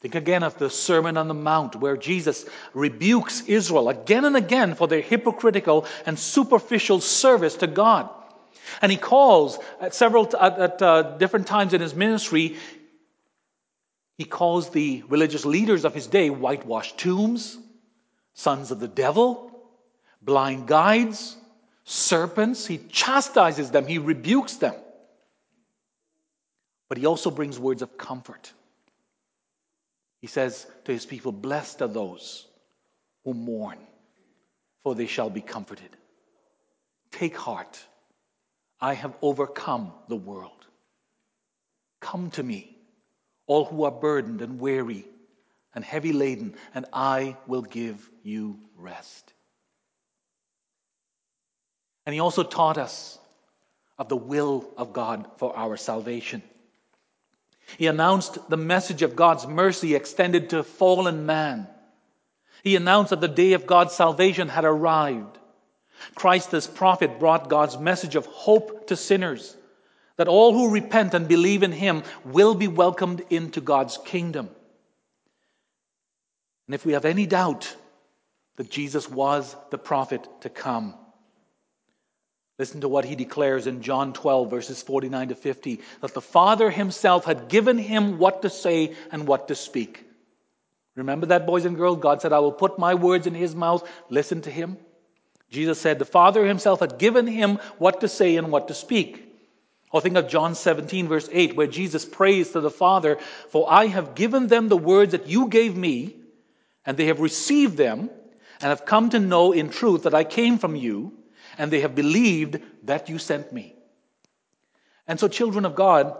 Think 0.00 0.16
again 0.16 0.42
of 0.42 0.58
the 0.58 0.68
Sermon 0.68 1.16
on 1.16 1.28
the 1.28 1.34
Mount, 1.34 1.76
where 1.76 1.96
Jesus 1.96 2.44
rebukes 2.74 3.42
Israel 3.42 3.88
again 3.88 4.24
and 4.24 4.36
again 4.36 4.74
for 4.74 4.88
their 4.88 5.00
hypocritical 5.00 5.86
and 6.04 6.18
superficial 6.18 7.00
service 7.00 7.54
to 7.56 7.68
God. 7.68 8.10
And 8.80 8.90
he 8.90 8.98
calls 8.98 9.58
at 9.80 9.94
several 9.94 10.28
at, 10.36 10.58
at 10.58 10.82
uh, 10.82 11.02
different 11.18 11.46
times 11.46 11.72
in 11.72 11.80
his 11.80 11.94
ministry, 11.94 12.56
he 14.18 14.24
calls 14.24 14.70
the 14.70 15.02
religious 15.08 15.44
leaders 15.44 15.84
of 15.84 15.94
his 15.94 16.06
day 16.06 16.30
whitewashed 16.30 16.98
tombs, 16.98 17.58
sons 18.34 18.70
of 18.70 18.80
the 18.80 18.88
devil, 18.88 19.50
blind 20.20 20.66
guides, 20.66 21.36
serpents. 21.84 22.66
He 22.66 22.78
chastises 22.78 23.70
them, 23.70 23.86
he 23.86 23.98
rebukes 23.98 24.56
them. 24.56 24.74
But 26.88 26.98
he 26.98 27.06
also 27.06 27.30
brings 27.30 27.58
words 27.58 27.82
of 27.82 27.96
comfort. 27.96 28.52
He 30.20 30.26
says 30.26 30.66
to 30.84 30.92
his 30.92 31.06
people, 31.06 31.32
Blessed 31.32 31.82
are 31.82 31.88
those 31.88 32.46
who 33.24 33.34
mourn, 33.34 33.78
for 34.82 34.94
they 34.94 35.06
shall 35.06 35.30
be 35.30 35.40
comforted. 35.40 35.96
Take 37.10 37.36
heart. 37.36 37.82
I 38.80 38.94
have 38.94 39.14
overcome 39.22 39.92
the 40.08 40.16
world. 40.16 40.66
Come 42.00 42.30
to 42.32 42.42
me, 42.42 42.71
all 43.52 43.66
who 43.66 43.84
are 43.84 43.90
burdened 43.90 44.40
and 44.40 44.58
weary 44.58 45.04
and 45.74 45.84
heavy 45.84 46.14
laden, 46.14 46.54
and 46.74 46.86
I 46.90 47.36
will 47.46 47.60
give 47.60 48.08
you 48.22 48.58
rest. 48.78 49.30
And 52.06 52.14
he 52.14 52.20
also 52.20 52.44
taught 52.44 52.78
us 52.78 53.18
of 53.98 54.08
the 54.08 54.16
will 54.16 54.70
of 54.78 54.94
God 54.94 55.28
for 55.36 55.54
our 55.54 55.76
salvation. 55.76 56.42
He 57.76 57.88
announced 57.88 58.38
the 58.48 58.56
message 58.56 59.02
of 59.02 59.16
God's 59.16 59.46
mercy 59.46 59.94
extended 59.94 60.50
to 60.50 60.62
fallen 60.62 61.26
man. 61.26 61.68
He 62.64 62.74
announced 62.74 63.10
that 63.10 63.20
the 63.20 63.28
day 63.28 63.52
of 63.52 63.66
God's 63.66 63.92
salvation 63.92 64.48
had 64.48 64.64
arrived. 64.64 65.38
Christ, 66.14 66.54
as 66.54 66.66
prophet, 66.66 67.18
brought 67.18 67.50
God's 67.50 67.78
message 67.78 68.16
of 68.16 68.24
hope 68.24 68.86
to 68.86 68.96
sinners, 68.96 69.54
that 70.16 70.28
all 70.28 70.52
who 70.52 70.70
repent 70.70 71.14
and 71.14 71.28
believe 71.28 71.62
in 71.62 71.72
him 71.72 72.02
will 72.24 72.54
be 72.54 72.68
welcomed 72.68 73.22
into 73.30 73.60
God's 73.60 73.98
kingdom. 74.04 74.48
And 76.66 76.74
if 76.74 76.86
we 76.86 76.92
have 76.92 77.04
any 77.04 77.26
doubt 77.26 77.74
that 78.56 78.70
Jesus 78.70 79.08
was 79.08 79.56
the 79.70 79.78
prophet 79.78 80.26
to 80.42 80.48
come, 80.48 80.94
Listen 82.58 82.82
to 82.82 82.88
what 82.88 83.04
he 83.04 83.16
declares 83.16 83.66
in 83.66 83.82
John 83.82 84.12
12, 84.12 84.48
verses 84.48 84.82
49 84.82 85.30
to 85.30 85.34
50 85.34 85.80
that 86.00 86.14
the 86.14 86.20
Father 86.20 86.70
himself 86.70 87.24
had 87.24 87.48
given 87.48 87.76
him 87.76 88.18
what 88.18 88.42
to 88.42 88.50
say 88.50 88.94
and 89.10 89.26
what 89.26 89.48
to 89.48 89.56
speak. 89.56 90.04
Remember 90.94 91.26
that, 91.26 91.46
boys 91.46 91.64
and 91.64 91.76
girls? 91.76 91.98
God 91.98 92.22
said, 92.22 92.32
I 92.32 92.38
will 92.38 92.52
put 92.52 92.78
my 92.78 92.94
words 92.94 93.26
in 93.26 93.34
his 93.34 93.56
mouth. 93.56 93.88
Listen 94.10 94.42
to 94.42 94.50
him. 94.50 94.76
Jesus 95.50 95.80
said, 95.80 95.98
The 95.98 96.04
Father 96.04 96.46
himself 96.46 96.80
had 96.80 96.98
given 96.98 97.26
him 97.26 97.58
what 97.78 98.02
to 98.02 98.08
say 98.08 98.36
and 98.36 98.52
what 98.52 98.68
to 98.68 98.74
speak. 98.74 99.31
Or 99.92 100.00
think 100.00 100.16
of 100.16 100.28
John 100.28 100.54
17, 100.54 101.06
verse 101.06 101.28
8, 101.30 101.54
where 101.54 101.66
Jesus 101.66 102.04
prays 102.04 102.52
to 102.52 102.60
the 102.60 102.70
Father, 102.70 103.18
For 103.50 103.70
I 103.70 103.86
have 103.86 104.14
given 104.14 104.46
them 104.46 104.68
the 104.68 104.76
words 104.76 105.12
that 105.12 105.28
you 105.28 105.48
gave 105.48 105.76
me, 105.76 106.16
and 106.86 106.96
they 106.96 107.06
have 107.06 107.20
received 107.20 107.76
them, 107.76 108.10
and 108.60 108.70
have 108.70 108.86
come 108.86 109.10
to 109.10 109.18
know 109.18 109.52
in 109.52 109.68
truth 109.68 110.04
that 110.04 110.14
I 110.14 110.24
came 110.24 110.58
from 110.58 110.76
you 110.76 111.12
and 111.58 111.70
they 111.70 111.80
have 111.80 111.94
believed 111.94 112.60
that 112.84 113.08
you 113.08 113.18
sent 113.18 113.52
me. 113.52 113.74
And 115.06 115.18
so, 115.18 115.28
children 115.28 115.64
of 115.64 115.74
God, 115.74 116.16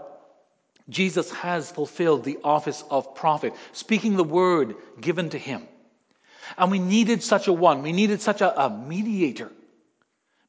Jesus 0.88 1.30
has 1.30 1.70
fulfilled 1.70 2.24
the 2.24 2.38
office 2.42 2.82
of 2.90 3.14
prophet, 3.14 3.54
speaking 3.72 4.16
the 4.16 4.24
word 4.24 4.74
given 5.00 5.30
to 5.30 5.38
him. 5.38 5.66
And 6.58 6.70
we 6.70 6.80
needed 6.80 7.22
such 7.22 7.46
a 7.46 7.52
one. 7.52 7.82
We 7.82 7.92
needed 7.92 8.20
such 8.20 8.40
a, 8.40 8.64
a 8.64 8.68
mediator 8.68 9.50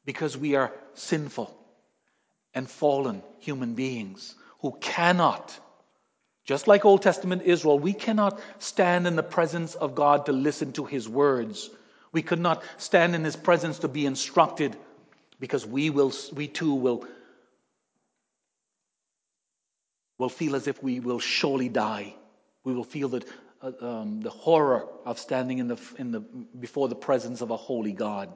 because 0.06 0.36
we 0.36 0.56
are 0.56 0.74
sinful 0.96 1.56
and 2.56 2.70
fallen 2.70 3.22
human 3.40 3.74
beings 3.74 4.36
who 4.60 4.78
cannot, 4.80 5.58
just 6.46 6.68
like 6.68 6.86
Old 6.86 7.02
Testament 7.02 7.44
Israel, 7.44 7.80
we 7.80 7.94
cannot 7.94 8.40
stand 8.60 9.08
in 9.08 9.16
the 9.16 9.24
presence 9.24 9.76
of 9.76 9.96
God 9.96 10.26
to 10.28 10.32
listen 10.32 10.74
to 10.74 10.86
his 10.86 11.08
words 11.08 11.70
we 12.14 12.22
could 12.22 12.40
not 12.40 12.64
stand 12.78 13.16
in 13.16 13.26
his 13.26 13.36
presence 13.36 13.80
to 13.80 13.90
be 13.90 14.06
instructed 14.06 14.78
because 15.40 15.66
we 15.66 15.90
will 15.90 16.14
we 16.34 16.48
too 16.48 16.76
will 16.76 17.06
will 20.20 20.30
feel 20.30 20.56
as 20.56 20.68
if 20.68 20.82
we 20.82 21.00
will 21.02 21.20
surely 21.20 21.68
die. 21.68 22.14
We 22.64 22.74
will 22.74 22.86
feel 22.86 23.10
that 23.10 23.26
uh, 23.62 23.72
um, 23.82 24.22
the 24.22 24.30
horror 24.30 24.88
of 25.06 25.20
standing 25.20 25.58
in 25.58 25.68
the, 25.68 25.78
in 25.98 26.12
the, 26.12 26.20
before 26.20 26.88
the 26.88 26.96
presence 26.96 27.42
of 27.42 27.50
a 27.50 27.58
holy 27.58 27.92
God. 27.92 28.32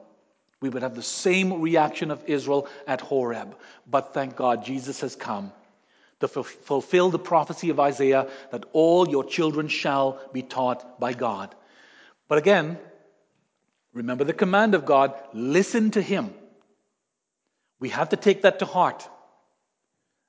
We 0.60 0.68
would 0.68 0.82
have 0.82 0.94
the 0.94 1.02
same 1.02 1.60
reaction 1.60 2.10
of 2.10 2.24
Israel 2.26 2.68
at 2.86 3.00
Horeb. 3.00 3.56
But 3.86 4.12
thank 4.12 4.36
God, 4.36 4.64
Jesus 4.64 5.00
has 5.02 5.14
come 5.14 5.52
to 6.20 6.28
fulfill 6.28 7.10
the 7.10 7.18
prophecy 7.18 7.70
of 7.70 7.78
Isaiah 7.78 8.28
that 8.50 8.64
all 8.72 9.08
your 9.08 9.24
children 9.24 9.68
shall 9.68 10.20
be 10.32 10.42
taught 10.42 10.98
by 10.98 11.12
God. 11.12 11.54
But 12.26 12.38
again, 12.38 12.78
Remember 13.98 14.22
the 14.22 14.32
command 14.32 14.76
of 14.76 14.86
God 14.86 15.14
listen 15.32 15.90
to 15.92 16.00
Him. 16.00 16.32
We 17.80 17.88
have 17.88 18.10
to 18.10 18.16
take 18.16 18.42
that 18.42 18.60
to 18.60 18.64
heart. 18.64 19.08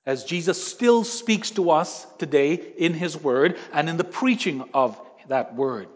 As 0.08 0.24
Jesus 0.24 0.64
still 0.64 1.04
speaks 1.04 1.52
to 1.52 1.70
us 1.70 2.08
today 2.18 2.54
in 2.54 2.96
His 2.96 3.16
Word 3.16 3.58
and 3.72 3.88
in 3.88 3.98
the 3.98 4.04
preaching 4.04 4.68
of 4.74 5.00
that 5.28 5.56
Word. 5.56 5.88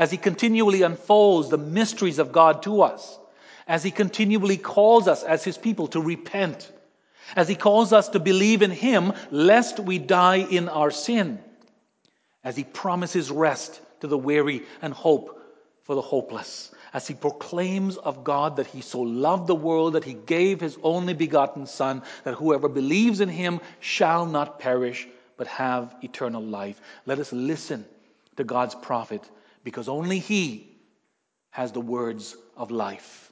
As 0.00 0.10
He 0.10 0.16
continually 0.16 0.82
unfolds 0.82 1.48
the 1.48 1.58
mysteries 1.58 2.18
of 2.18 2.32
God 2.32 2.62
to 2.64 2.82
us. 2.82 3.18
As 3.66 3.82
He 3.82 3.90
continually 3.90 4.56
calls 4.56 5.08
us 5.08 5.22
as 5.22 5.44
His 5.44 5.58
people 5.58 5.88
to 5.88 6.00
repent. 6.00 6.70
As 7.34 7.48
He 7.48 7.54
calls 7.54 7.92
us 7.92 8.08
to 8.10 8.20
believe 8.20 8.62
in 8.62 8.70
Him 8.70 9.12
lest 9.30 9.80
we 9.80 9.98
die 9.98 10.36
in 10.36 10.68
our 10.68 10.90
sin. 10.90 11.38
As 12.44 12.56
He 12.56 12.64
promises 12.64 13.30
rest 13.30 13.80
to 14.00 14.06
the 14.06 14.18
weary 14.18 14.62
and 14.82 14.92
hope 14.92 15.32
for 15.82 15.94
the 15.94 16.02
hopeless 16.02 16.72
as 16.96 17.06
he 17.06 17.12
proclaims 17.12 17.98
of 17.98 18.24
God 18.24 18.56
that 18.56 18.68
he 18.68 18.80
so 18.80 19.02
loved 19.02 19.48
the 19.48 19.54
world 19.54 19.92
that 19.92 20.04
he 20.04 20.14
gave 20.14 20.62
his 20.62 20.78
only 20.82 21.12
begotten 21.12 21.66
Son, 21.66 22.02
that 22.24 22.32
whoever 22.32 22.70
believes 22.70 23.20
in 23.20 23.28
him 23.28 23.60
shall 23.80 24.24
not 24.24 24.58
perish, 24.58 25.06
but 25.36 25.46
have 25.46 25.94
eternal 26.00 26.42
life. 26.42 26.80
Let 27.04 27.18
us 27.18 27.34
listen 27.34 27.84
to 28.38 28.44
God's 28.44 28.74
prophet, 28.74 29.28
because 29.62 29.90
only 29.90 30.20
he 30.20 30.74
has 31.50 31.70
the 31.70 31.82
words 31.82 32.34
of 32.56 32.70
life. 32.70 33.25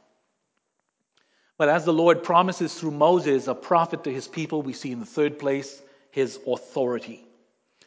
But 1.56 1.68
as 1.68 1.84
the 1.84 1.92
Lord 1.92 2.22
promises 2.22 2.74
through 2.74 2.90
Moses, 2.92 3.46
a 3.46 3.54
prophet 3.54 4.04
to 4.04 4.12
his 4.12 4.26
people, 4.26 4.62
we 4.62 4.72
see 4.72 4.90
in 4.90 5.00
the 5.00 5.06
third 5.06 5.38
place 5.38 5.80
his 6.10 6.38
authority. 6.46 7.24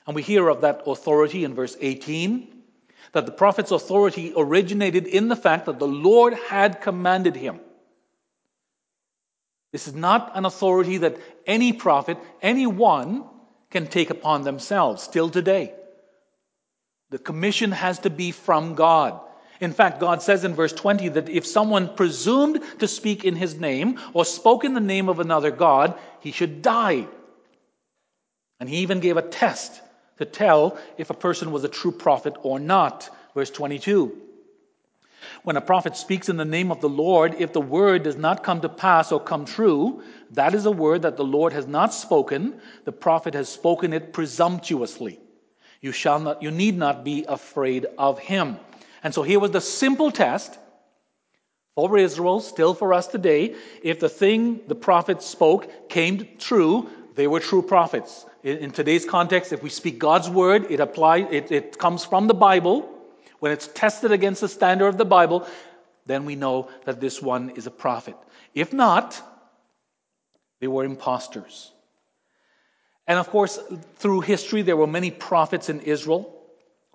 And 0.06 0.16
we 0.16 0.22
hear 0.22 0.48
of 0.48 0.62
that 0.62 0.84
authority 0.86 1.44
in 1.44 1.54
verse 1.54 1.76
18 1.80 2.54
that 3.14 3.26
the 3.26 3.32
prophet's 3.32 3.72
authority 3.72 4.34
originated 4.36 5.08
in 5.08 5.28
the 5.28 5.36
fact 5.36 5.66
that 5.66 5.80
the 5.80 5.88
Lord 5.88 6.34
had 6.34 6.82
commanded 6.82 7.36
him. 7.36 7.60
This 9.72 9.88
is 9.88 9.96
not 9.96 10.32
an 10.36 10.46
authority 10.46 11.00
that 11.00 11.18
any 11.46 11.74
prophet, 11.74 12.18
anyone, 12.42 13.26
can 13.70 13.88
take 13.88 14.10
upon 14.10 14.44
themselves 14.44 15.04
still 15.04 15.30
today. 15.30 15.74
The 17.10 17.20
commission 17.20 17.72
has 17.72 18.00
to 18.00 18.10
be 18.10 18.32
from 18.32 18.76
God. 18.76 19.20
In 19.60 19.74
fact, 19.74 20.00
God 20.00 20.22
says 20.22 20.44
in 20.44 20.54
verse 20.54 20.74
20 20.74 21.10
that 21.10 21.30
if 21.30 21.46
someone 21.46 21.96
presumed 21.96 22.62
to 22.80 22.88
speak 22.88 23.26
in 23.26 23.36
his 23.36 23.60
name 23.60 24.00
or 24.14 24.26
spoke 24.26 24.64
in 24.64 24.74
the 24.74 24.80
name 24.80 25.10
of 25.10 25.20
another 25.20 25.52
God, 25.52 25.98
he 26.20 26.32
should 26.32 26.62
die. 26.62 27.08
And 28.60 28.70
he 28.70 28.78
even 28.78 29.00
gave 29.00 29.18
a 29.18 29.22
test 29.22 29.82
to 30.18 30.26
tell 30.26 30.78
if 30.98 31.10
a 31.10 31.16
person 31.16 31.52
was 31.52 31.64
a 31.64 31.70
true 31.70 31.92
prophet 31.92 32.36
or 32.44 32.60
not. 32.60 33.10
Verse 33.34 33.50
22. 33.50 34.24
When 35.44 35.58
a 35.58 35.62
prophet 35.62 35.98
speaks 35.98 36.30
in 36.30 36.38
the 36.38 36.46
name 36.46 36.72
of 36.72 36.82
the 36.82 36.90
Lord, 36.90 37.36
if 37.40 37.54
the 37.54 37.62
word 37.62 38.04
does 38.04 38.16
not 38.16 38.44
come 38.44 38.62
to 38.62 38.70
pass 38.70 39.12
or 39.12 39.20
come 39.20 39.46
true, 39.46 40.04
that 40.32 40.54
is 40.54 40.66
a 40.66 40.72
word 40.72 41.02
that 41.02 41.18
the 41.18 41.24
Lord 41.24 41.54
has 41.54 41.68
not 41.68 41.94
spoken. 41.94 42.60
The 42.86 42.92
prophet 42.92 43.34
has 43.34 43.50
spoken 43.50 43.94
it 43.94 44.14
presumptuously. 44.14 45.20
You 45.82 45.92
shall 45.92 46.20
not, 46.20 46.44
you 46.44 46.52
need 46.52 46.78
not 46.78 47.04
be 47.04 47.26
afraid 47.28 47.86
of 47.98 48.20
him. 48.20 48.58
And 49.08 49.14
so 49.14 49.24
here 49.24 49.40
was 49.40 49.52
the 49.52 49.62
simple 49.62 50.12
test 50.12 50.60
for 51.76 51.98
Israel, 51.98 52.42
still 52.42 52.74
for 52.74 52.94
us 52.94 53.08
today. 53.08 53.56
If 53.82 54.02
the 54.02 54.10
thing 54.10 54.60
the 54.68 54.76
prophet 54.76 55.24
spoke 55.24 55.88
came 55.88 56.28
true, 56.40 56.90
They 57.16 57.26
were 57.26 57.40
true 57.40 57.62
prophets. 57.62 58.26
In, 58.44 58.72
today's 58.72 59.06
context, 59.06 59.54
if 59.54 59.64
we 59.64 59.70
speak 59.70 59.98
God's 59.98 60.30
word, 60.30 60.70
it 60.70 60.82
applies, 60.82 61.26
it, 61.32 61.54
it 61.54 61.78
comes 61.78 62.04
from 62.04 62.28
the 62.28 62.34
Bible. 62.34 62.90
When 63.40 63.54
it's 63.54 63.70
tested 63.70 64.12
against 64.12 64.42
the 64.42 64.50
standard 64.50 64.90
of 64.90 64.98
the 64.98 65.06
Bible, 65.06 65.48
then 66.06 66.26
we 66.26 66.36
know 66.36 66.70
that 66.84 67.00
this 67.00 67.22
one 67.22 67.52
is 67.52 67.66
a 67.66 67.72
prophet. 67.72 68.18
If 68.54 68.74
not, 68.74 69.22
they 70.60 70.68
were 70.68 70.84
impostors. 70.84 71.72
And 73.08 73.18
of 73.18 73.30
course, 73.30 73.58
through 73.96 74.20
history, 74.20 74.64
there 74.64 74.76
were 74.76 74.86
many 74.86 75.12
prophets 75.12 75.70
in 75.70 75.80
Israel 75.80 76.37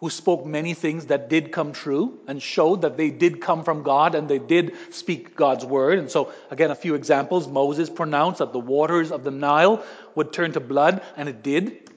who 0.02 0.10
spoke 0.10 0.44
many 0.44 0.74
things 0.74 1.06
that 1.06 1.28
did 1.28 1.52
come 1.52 1.72
true 1.72 2.18
and 2.26 2.42
showed 2.42 2.82
that 2.82 2.96
they 2.96 3.08
did 3.08 3.40
come 3.40 3.62
from 3.62 3.84
God 3.84 4.16
and 4.16 4.28
they 4.28 4.40
did 4.40 4.74
speak 4.90 5.36
God's 5.36 5.64
word. 5.64 6.00
And 6.00 6.10
so, 6.10 6.32
again, 6.50 6.72
a 6.72 6.74
few 6.74 6.96
examples. 6.96 7.46
Moses 7.46 7.88
pronounced 7.88 8.40
that 8.40 8.52
the 8.52 8.58
waters 8.58 9.12
of 9.12 9.22
the 9.22 9.30
Nile 9.30 9.80
would 10.16 10.32
turn 10.32 10.50
to 10.54 10.60
blood, 10.60 11.02
and 11.16 11.28
it 11.28 11.44
did. 11.44 11.88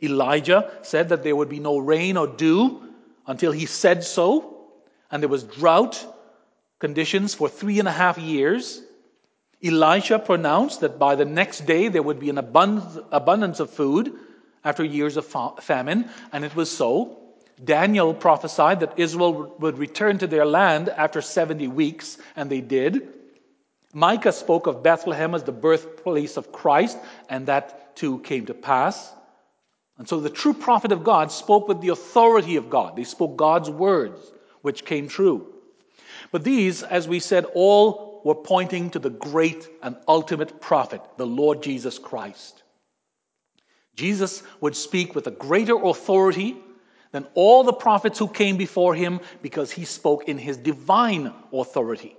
Elijah 0.00 0.70
said 0.82 1.08
that 1.08 1.24
there 1.24 1.34
would 1.34 1.48
be 1.48 1.58
no 1.58 1.78
rain 1.78 2.16
or 2.16 2.28
dew 2.28 2.84
until 3.26 3.50
he 3.50 3.66
said 3.66 4.04
so, 4.04 4.68
and 5.10 5.20
there 5.20 5.28
was 5.28 5.42
drought 5.42 6.06
conditions 6.78 7.34
for 7.34 7.48
three 7.48 7.80
and 7.80 7.88
a 7.88 7.92
half 7.92 8.16
years. 8.18 8.80
Elisha 9.60 10.20
pronounced 10.20 10.82
that 10.82 11.00
by 11.00 11.16
the 11.16 11.24
next 11.24 11.66
day 11.66 11.88
there 11.88 12.04
would 12.04 12.20
be 12.20 12.30
an 12.30 12.38
abundance 12.38 13.58
of 13.58 13.70
food 13.70 14.16
after 14.64 14.84
years 14.84 15.16
of 15.16 15.26
famine, 15.60 16.08
and 16.32 16.44
it 16.44 16.54
was 16.54 16.70
so. 16.70 17.18
Daniel 17.64 18.14
prophesied 18.14 18.80
that 18.80 18.98
Israel 18.98 19.56
would 19.58 19.78
return 19.78 20.18
to 20.18 20.26
their 20.26 20.46
land 20.46 20.88
after 20.88 21.20
70 21.20 21.68
weeks, 21.68 22.18
and 22.36 22.48
they 22.48 22.60
did. 22.60 23.08
Micah 23.92 24.32
spoke 24.32 24.66
of 24.66 24.82
Bethlehem 24.82 25.34
as 25.34 25.42
the 25.42 25.52
birthplace 25.52 26.36
of 26.36 26.52
Christ, 26.52 26.98
and 27.28 27.46
that 27.46 27.96
too 27.96 28.20
came 28.20 28.46
to 28.46 28.54
pass. 28.54 29.12
And 29.96 30.08
so 30.08 30.20
the 30.20 30.30
true 30.30 30.54
prophet 30.54 30.92
of 30.92 31.02
God 31.02 31.32
spoke 31.32 31.66
with 31.66 31.80
the 31.80 31.88
authority 31.88 32.56
of 32.56 32.70
God. 32.70 32.94
They 32.94 33.04
spoke 33.04 33.36
God's 33.36 33.70
words, 33.70 34.20
which 34.62 34.84
came 34.84 35.08
true. 35.08 35.52
But 36.30 36.44
these, 36.44 36.82
as 36.82 37.08
we 37.08 37.18
said, 37.18 37.46
all 37.54 38.20
were 38.24 38.34
pointing 38.34 38.90
to 38.90 38.98
the 38.98 39.10
great 39.10 39.68
and 39.82 39.96
ultimate 40.06 40.60
prophet, 40.60 41.00
the 41.16 41.26
Lord 41.26 41.62
Jesus 41.62 41.98
Christ. 41.98 42.62
Jesus 43.98 44.44
would 44.60 44.76
speak 44.76 45.16
with 45.16 45.26
a 45.26 45.32
greater 45.32 45.74
authority 45.74 46.56
than 47.10 47.26
all 47.34 47.64
the 47.64 47.72
prophets 47.72 48.16
who 48.16 48.28
came 48.28 48.56
before 48.56 48.94
him 48.94 49.18
because 49.42 49.72
he 49.72 49.84
spoke 49.84 50.28
in 50.28 50.38
his 50.38 50.56
divine 50.56 51.32
authority. 51.52 52.16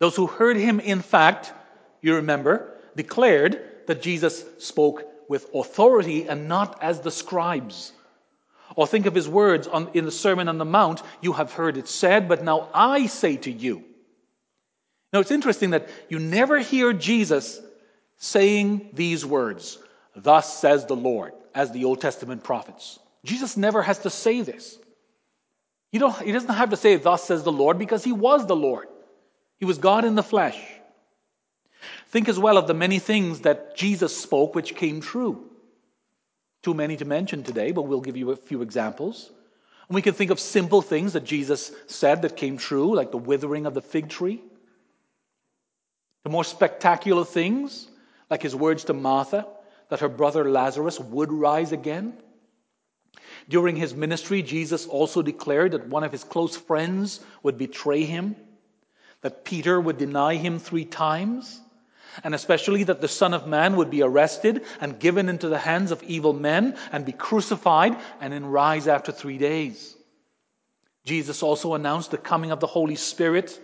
Those 0.00 0.14
who 0.14 0.26
heard 0.26 0.58
him, 0.58 0.78
in 0.78 1.00
fact, 1.00 1.54
you 2.02 2.16
remember, 2.16 2.74
declared 2.94 3.86
that 3.86 4.02
Jesus 4.02 4.44
spoke 4.58 5.02
with 5.30 5.48
authority 5.54 6.28
and 6.28 6.46
not 6.46 6.82
as 6.82 7.00
the 7.00 7.10
scribes. 7.10 7.92
Or 8.74 8.86
think 8.86 9.06
of 9.06 9.14
his 9.14 9.30
words 9.30 9.66
on, 9.66 9.88
in 9.94 10.04
the 10.04 10.10
Sermon 10.12 10.46
on 10.46 10.58
the 10.58 10.66
Mount 10.66 11.02
You 11.22 11.32
have 11.32 11.52
heard 11.52 11.78
it 11.78 11.88
said, 11.88 12.28
but 12.28 12.44
now 12.44 12.68
I 12.74 13.06
say 13.06 13.38
to 13.38 13.50
you. 13.50 13.82
Now 15.10 15.20
it's 15.20 15.30
interesting 15.30 15.70
that 15.70 15.88
you 16.10 16.18
never 16.18 16.58
hear 16.58 16.92
Jesus 16.92 17.62
saying 18.18 18.90
these 18.92 19.24
words 19.24 19.78
Thus 20.16 20.58
says 20.58 20.86
the 20.86 20.96
Lord, 20.96 21.32
as 21.54 21.70
the 21.70 21.84
Old 21.84 22.00
Testament 22.00 22.42
prophets. 22.42 22.98
Jesus 23.24 23.56
never 23.56 23.82
has 23.82 23.98
to 24.00 24.10
say 24.10 24.40
this. 24.40 24.78
He, 25.92 25.98
don't, 25.98 26.16
he 26.20 26.32
doesn't 26.32 26.54
have 26.54 26.70
to 26.70 26.76
say, 26.76 26.96
Thus 26.96 27.24
says 27.24 27.42
the 27.42 27.52
Lord, 27.52 27.78
because 27.78 28.02
he 28.02 28.12
was 28.12 28.46
the 28.46 28.56
Lord. 28.56 28.88
He 29.58 29.66
was 29.66 29.78
God 29.78 30.04
in 30.04 30.14
the 30.14 30.22
flesh. 30.22 30.58
Think 32.08 32.28
as 32.28 32.38
well 32.38 32.56
of 32.56 32.66
the 32.66 32.74
many 32.74 32.98
things 32.98 33.40
that 33.40 33.76
Jesus 33.76 34.16
spoke 34.16 34.54
which 34.54 34.74
came 34.74 35.00
true. 35.00 35.50
Too 36.62 36.74
many 36.74 36.96
to 36.96 37.04
mention 37.04 37.42
today, 37.42 37.72
but 37.72 37.82
we'll 37.82 38.00
give 38.00 38.16
you 38.16 38.30
a 38.30 38.36
few 38.36 38.62
examples. 38.62 39.30
And 39.88 39.94
we 39.94 40.02
can 40.02 40.14
think 40.14 40.30
of 40.30 40.40
simple 40.40 40.82
things 40.82 41.12
that 41.12 41.24
Jesus 41.24 41.72
said 41.86 42.22
that 42.22 42.36
came 42.36 42.56
true, 42.56 42.94
like 42.94 43.10
the 43.10 43.18
withering 43.18 43.66
of 43.66 43.74
the 43.74 43.82
fig 43.82 44.08
tree. 44.08 44.42
The 46.24 46.30
more 46.30 46.42
spectacular 46.42 47.24
things, 47.24 47.88
like 48.30 48.42
his 48.42 48.56
words 48.56 48.84
to 48.84 48.94
Martha, 48.94 49.46
that 49.88 50.00
her 50.00 50.08
brother 50.08 50.50
Lazarus 50.50 50.98
would 50.98 51.32
rise 51.32 51.72
again. 51.72 52.14
During 53.48 53.76
his 53.76 53.94
ministry, 53.94 54.42
Jesus 54.42 54.86
also 54.86 55.22
declared 55.22 55.72
that 55.72 55.88
one 55.88 56.04
of 56.04 56.12
his 56.12 56.24
close 56.24 56.56
friends 56.56 57.20
would 57.42 57.58
betray 57.58 58.04
him, 58.04 58.36
that 59.20 59.44
Peter 59.44 59.80
would 59.80 59.98
deny 59.98 60.34
him 60.34 60.58
three 60.58 60.84
times, 60.84 61.60
and 62.24 62.34
especially 62.34 62.84
that 62.84 63.00
the 63.00 63.08
Son 63.08 63.34
of 63.34 63.46
Man 63.46 63.76
would 63.76 63.90
be 63.90 64.02
arrested 64.02 64.64
and 64.80 64.98
given 64.98 65.28
into 65.28 65.48
the 65.48 65.58
hands 65.58 65.90
of 65.90 66.02
evil 66.02 66.32
men 66.32 66.76
and 66.90 67.04
be 67.04 67.12
crucified 67.12 67.96
and 68.20 68.32
then 68.32 68.46
rise 68.46 68.88
after 68.88 69.12
three 69.12 69.38
days. 69.38 69.94
Jesus 71.04 71.42
also 71.42 71.74
announced 71.74 72.10
the 72.10 72.18
coming 72.18 72.50
of 72.50 72.58
the 72.58 72.66
Holy 72.66 72.96
Spirit 72.96 73.60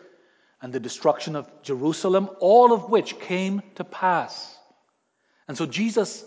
and 0.61 0.72
the 0.72 0.78
destruction 0.78 1.35
of 1.35 1.50
Jerusalem, 1.62 2.30
all 2.38 2.72
of 2.72 2.88
which 2.88 3.18
came 3.18 3.62
to 3.74 3.85
pass. 3.85 4.56
And 5.48 5.57
so 5.57 5.66
Jesus 5.66 6.24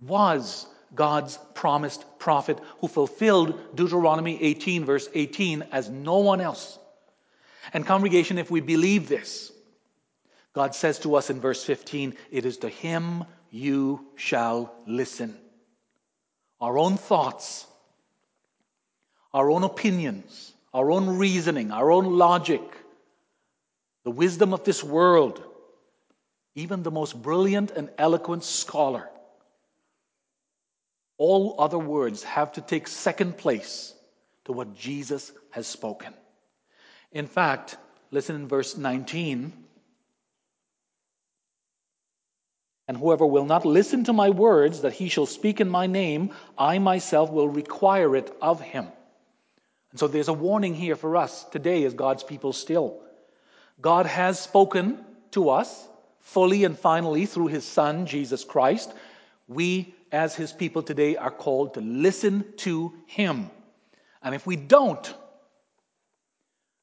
was 0.00 0.66
God's 0.94 1.38
promised 1.54 2.04
prophet 2.18 2.58
who 2.80 2.88
fulfilled 2.88 3.76
Deuteronomy 3.76 4.42
18, 4.42 4.84
verse 4.84 5.08
18, 5.14 5.64
as 5.72 5.88
no 5.88 6.18
one 6.18 6.40
else. 6.40 6.78
And, 7.72 7.86
congregation, 7.86 8.38
if 8.38 8.50
we 8.50 8.60
believe 8.60 9.08
this, 9.08 9.50
God 10.52 10.74
says 10.74 10.98
to 11.00 11.16
us 11.16 11.30
in 11.30 11.40
verse 11.40 11.64
15, 11.64 12.14
It 12.30 12.44
is 12.44 12.58
to 12.58 12.68
him 12.68 13.24
you 13.50 14.06
shall 14.16 14.74
listen. 14.86 15.36
Our 16.60 16.78
own 16.78 16.96
thoughts, 16.96 17.66
our 19.32 19.50
own 19.50 19.64
opinions, 19.64 20.52
our 20.72 20.90
own 20.90 21.18
reasoning, 21.18 21.70
our 21.72 21.90
own 21.90 22.16
logic, 22.18 22.62
the 24.04 24.10
wisdom 24.10 24.52
of 24.52 24.64
this 24.64 24.84
world, 24.84 25.42
even 26.54 26.82
the 26.82 26.90
most 26.90 27.20
brilliant 27.20 27.70
and 27.70 27.90
eloquent 27.98 28.44
scholar, 28.44 29.08
all 31.18 31.56
other 31.58 31.78
words 31.78 32.22
have 32.24 32.52
to 32.52 32.60
take 32.60 32.88
second 32.88 33.36
place 33.36 33.92
to 34.44 34.52
what 34.52 34.74
Jesus 34.74 35.32
has 35.50 35.66
spoken. 35.66 36.12
In 37.12 37.26
fact, 37.26 37.76
listen 38.10 38.36
in 38.36 38.48
verse 38.48 38.76
19. 38.76 39.52
And 42.86 42.96
whoever 42.96 43.24
will 43.24 43.46
not 43.46 43.64
listen 43.64 44.04
to 44.04 44.12
my 44.12 44.30
words 44.30 44.82
that 44.82 44.92
he 44.92 45.08
shall 45.08 45.26
speak 45.26 45.60
in 45.60 45.70
my 45.70 45.86
name, 45.86 46.32
I 46.58 46.78
myself 46.78 47.30
will 47.30 47.48
require 47.48 48.14
it 48.14 48.30
of 48.42 48.60
him. 48.60 48.88
And 49.90 50.00
so 50.00 50.08
there's 50.08 50.28
a 50.28 50.34
warning 50.34 50.74
here 50.74 50.96
for 50.96 51.16
us 51.16 51.44
today 51.44 51.84
as 51.84 51.94
God's 51.94 52.24
people 52.24 52.52
still. 52.52 53.00
God 53.80 54.06
has 54.06 54.38
spoken 54.38 54.98
to 55.30 55.50
us 55.50 55.88
fully 56.24 56.64
and 56.64 56.76
finally 56.76 57.26
through 57.26 57.46
his 57.46 57.64
Son, 57.64 58.06
Jesus 58.06 58.42
Christ. 58.42 58.92
We, 59.46 59.94
as 60.10 60.34
his 60.34 60.52
people 60.52 60.82
today, 60.82 61.16
are 61.16 61.30
called 61.30 61.74
to 61.74 61.80
listen 61.80 62.44
to 62.58 62.92
him. 63.06 63.50
And 64.22 64.34
if 64.34 64.46
we 64.46 64.56
don't, 64.56 65.14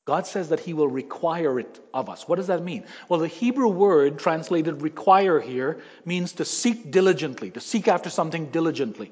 God 0.06 0.26
says 0.26 0.50
that 0.50 0.60
He 0.60 0.74
will 0.74 0.88
require 0.88 1.60
it 1.60 1.80
of 1.94 2.10
us. 2.10 2.28
What 2.28 2.38
does 2.38 2.48
that 2.48 2.64
mean? 2.64 2.84
Well, 3.08 3.20
the 3.20 3.28
Hebrew 3.28 3.68
word 3.68 4.18
translated 4.18 4.82
require 4.82 5.40
here 5.40 5.80
means 6.06 6.34
to 6.34 6.46
seek 6.46 6.92
diligently, 6.92 7.52
to 7.52 7.60
seek 7.60 7.88
after 7.88 8.10
something 8.10 8.48
diligently. 8.48 9.12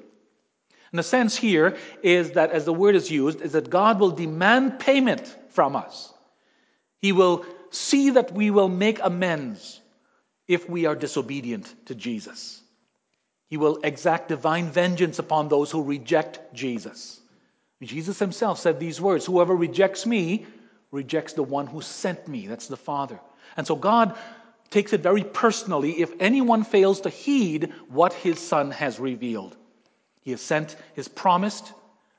And 0.92 0.98
the 0.98 1.04
sense 1.04 1.36
here 1.36 1.76
is 2.02 2.32
that, 2.32 2.50
as 2.50 2.64
the 2.64 2.72
word 2.72 2.96
is 2.96 3.10
used, 3.10 3.40
is 3.40 3.52
that 3.52 3.70
God 3.70 4.00
will 4.00 4.10
demand 4.10 4.80
payment 4.80 5.36
from 5.50 5.76
us. 5.76 6.12
He 6.98 7.12
will 7.12 7.44
see 7.70 8.10
that 8.10 8.32
we 8.32 8.50
will 8.50 8.68
make 8.68 8.98
amends 9.02 9.79
if 10.50 10.68
we 10.68 10.86
are 10.86 10.96
disobedient 10.96 11.72
to 11.86 11.94
Jesus. 11.94 12.60
He 13.46 13.56
will 13.56 13.78
exact 13.84 14.28
divine 14.28 14.72
vengeance 14.72 15.20
upon 15.20 15.48
those 15.48 15.70
who 15.70 15.84
reject 15.84 16.52
Jesus. 16.52 17.20
Jesus 17.80 18.18
himself 18.18 18.58
said 18.58 18.80
these 18.80 19.00
words 19.00 19.24
Whoever 19.24 19.54
rejects 19.54 20.04
me 20.06 20.44
rejects 20.90 21.34
the 21.34 21.44
one 21.44 21.68
who 21.68 21.80
sent 21.80 22.26
me. 22.26 22.48
That's 22.48 22.66
the 22.66 22.76
Father. 22.76 23.20
And 23.56 23.64
so 23.64 23.76
God 23.76 24.18
takes 24.70 24.92
it 24.92 25.02
very 25.02 25.22
personally 25.22 26.00
if 26.00 26.12
anyone 26.18 26.64
fails 26.64 27.02
to 27.02 27.10
heed 27.10 27.72
what 27.88 28.12
his 28.12 28.40
Son 28.40 28.72
has 28.72 28.98
revealed. 28.98 29.56
He 30.22 30.32
has 30.32 30.40
sent 30.40 30.76
his 30.94 31.06
promised 31.06 31.72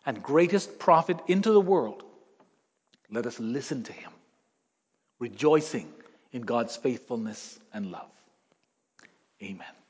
and 0.06 0.24
greatest 0.24 0.80
prophet 0.80 1.17
into 1.28 1.52
the 1.52 1.60
world. 1.60 2.02
Let 3.10 3.26
us 3.26 3.41
listen 3.41 3.84
to 3.84 3.91
him, 3.91 4.12
rejoicing 5.20 5.91
in 6.32 6.44
God's 6.44 6.78
faithfulness 6.78 7.60
and 7.74 7.91
love. 7.91 8.08
Amen. 9.43 9.81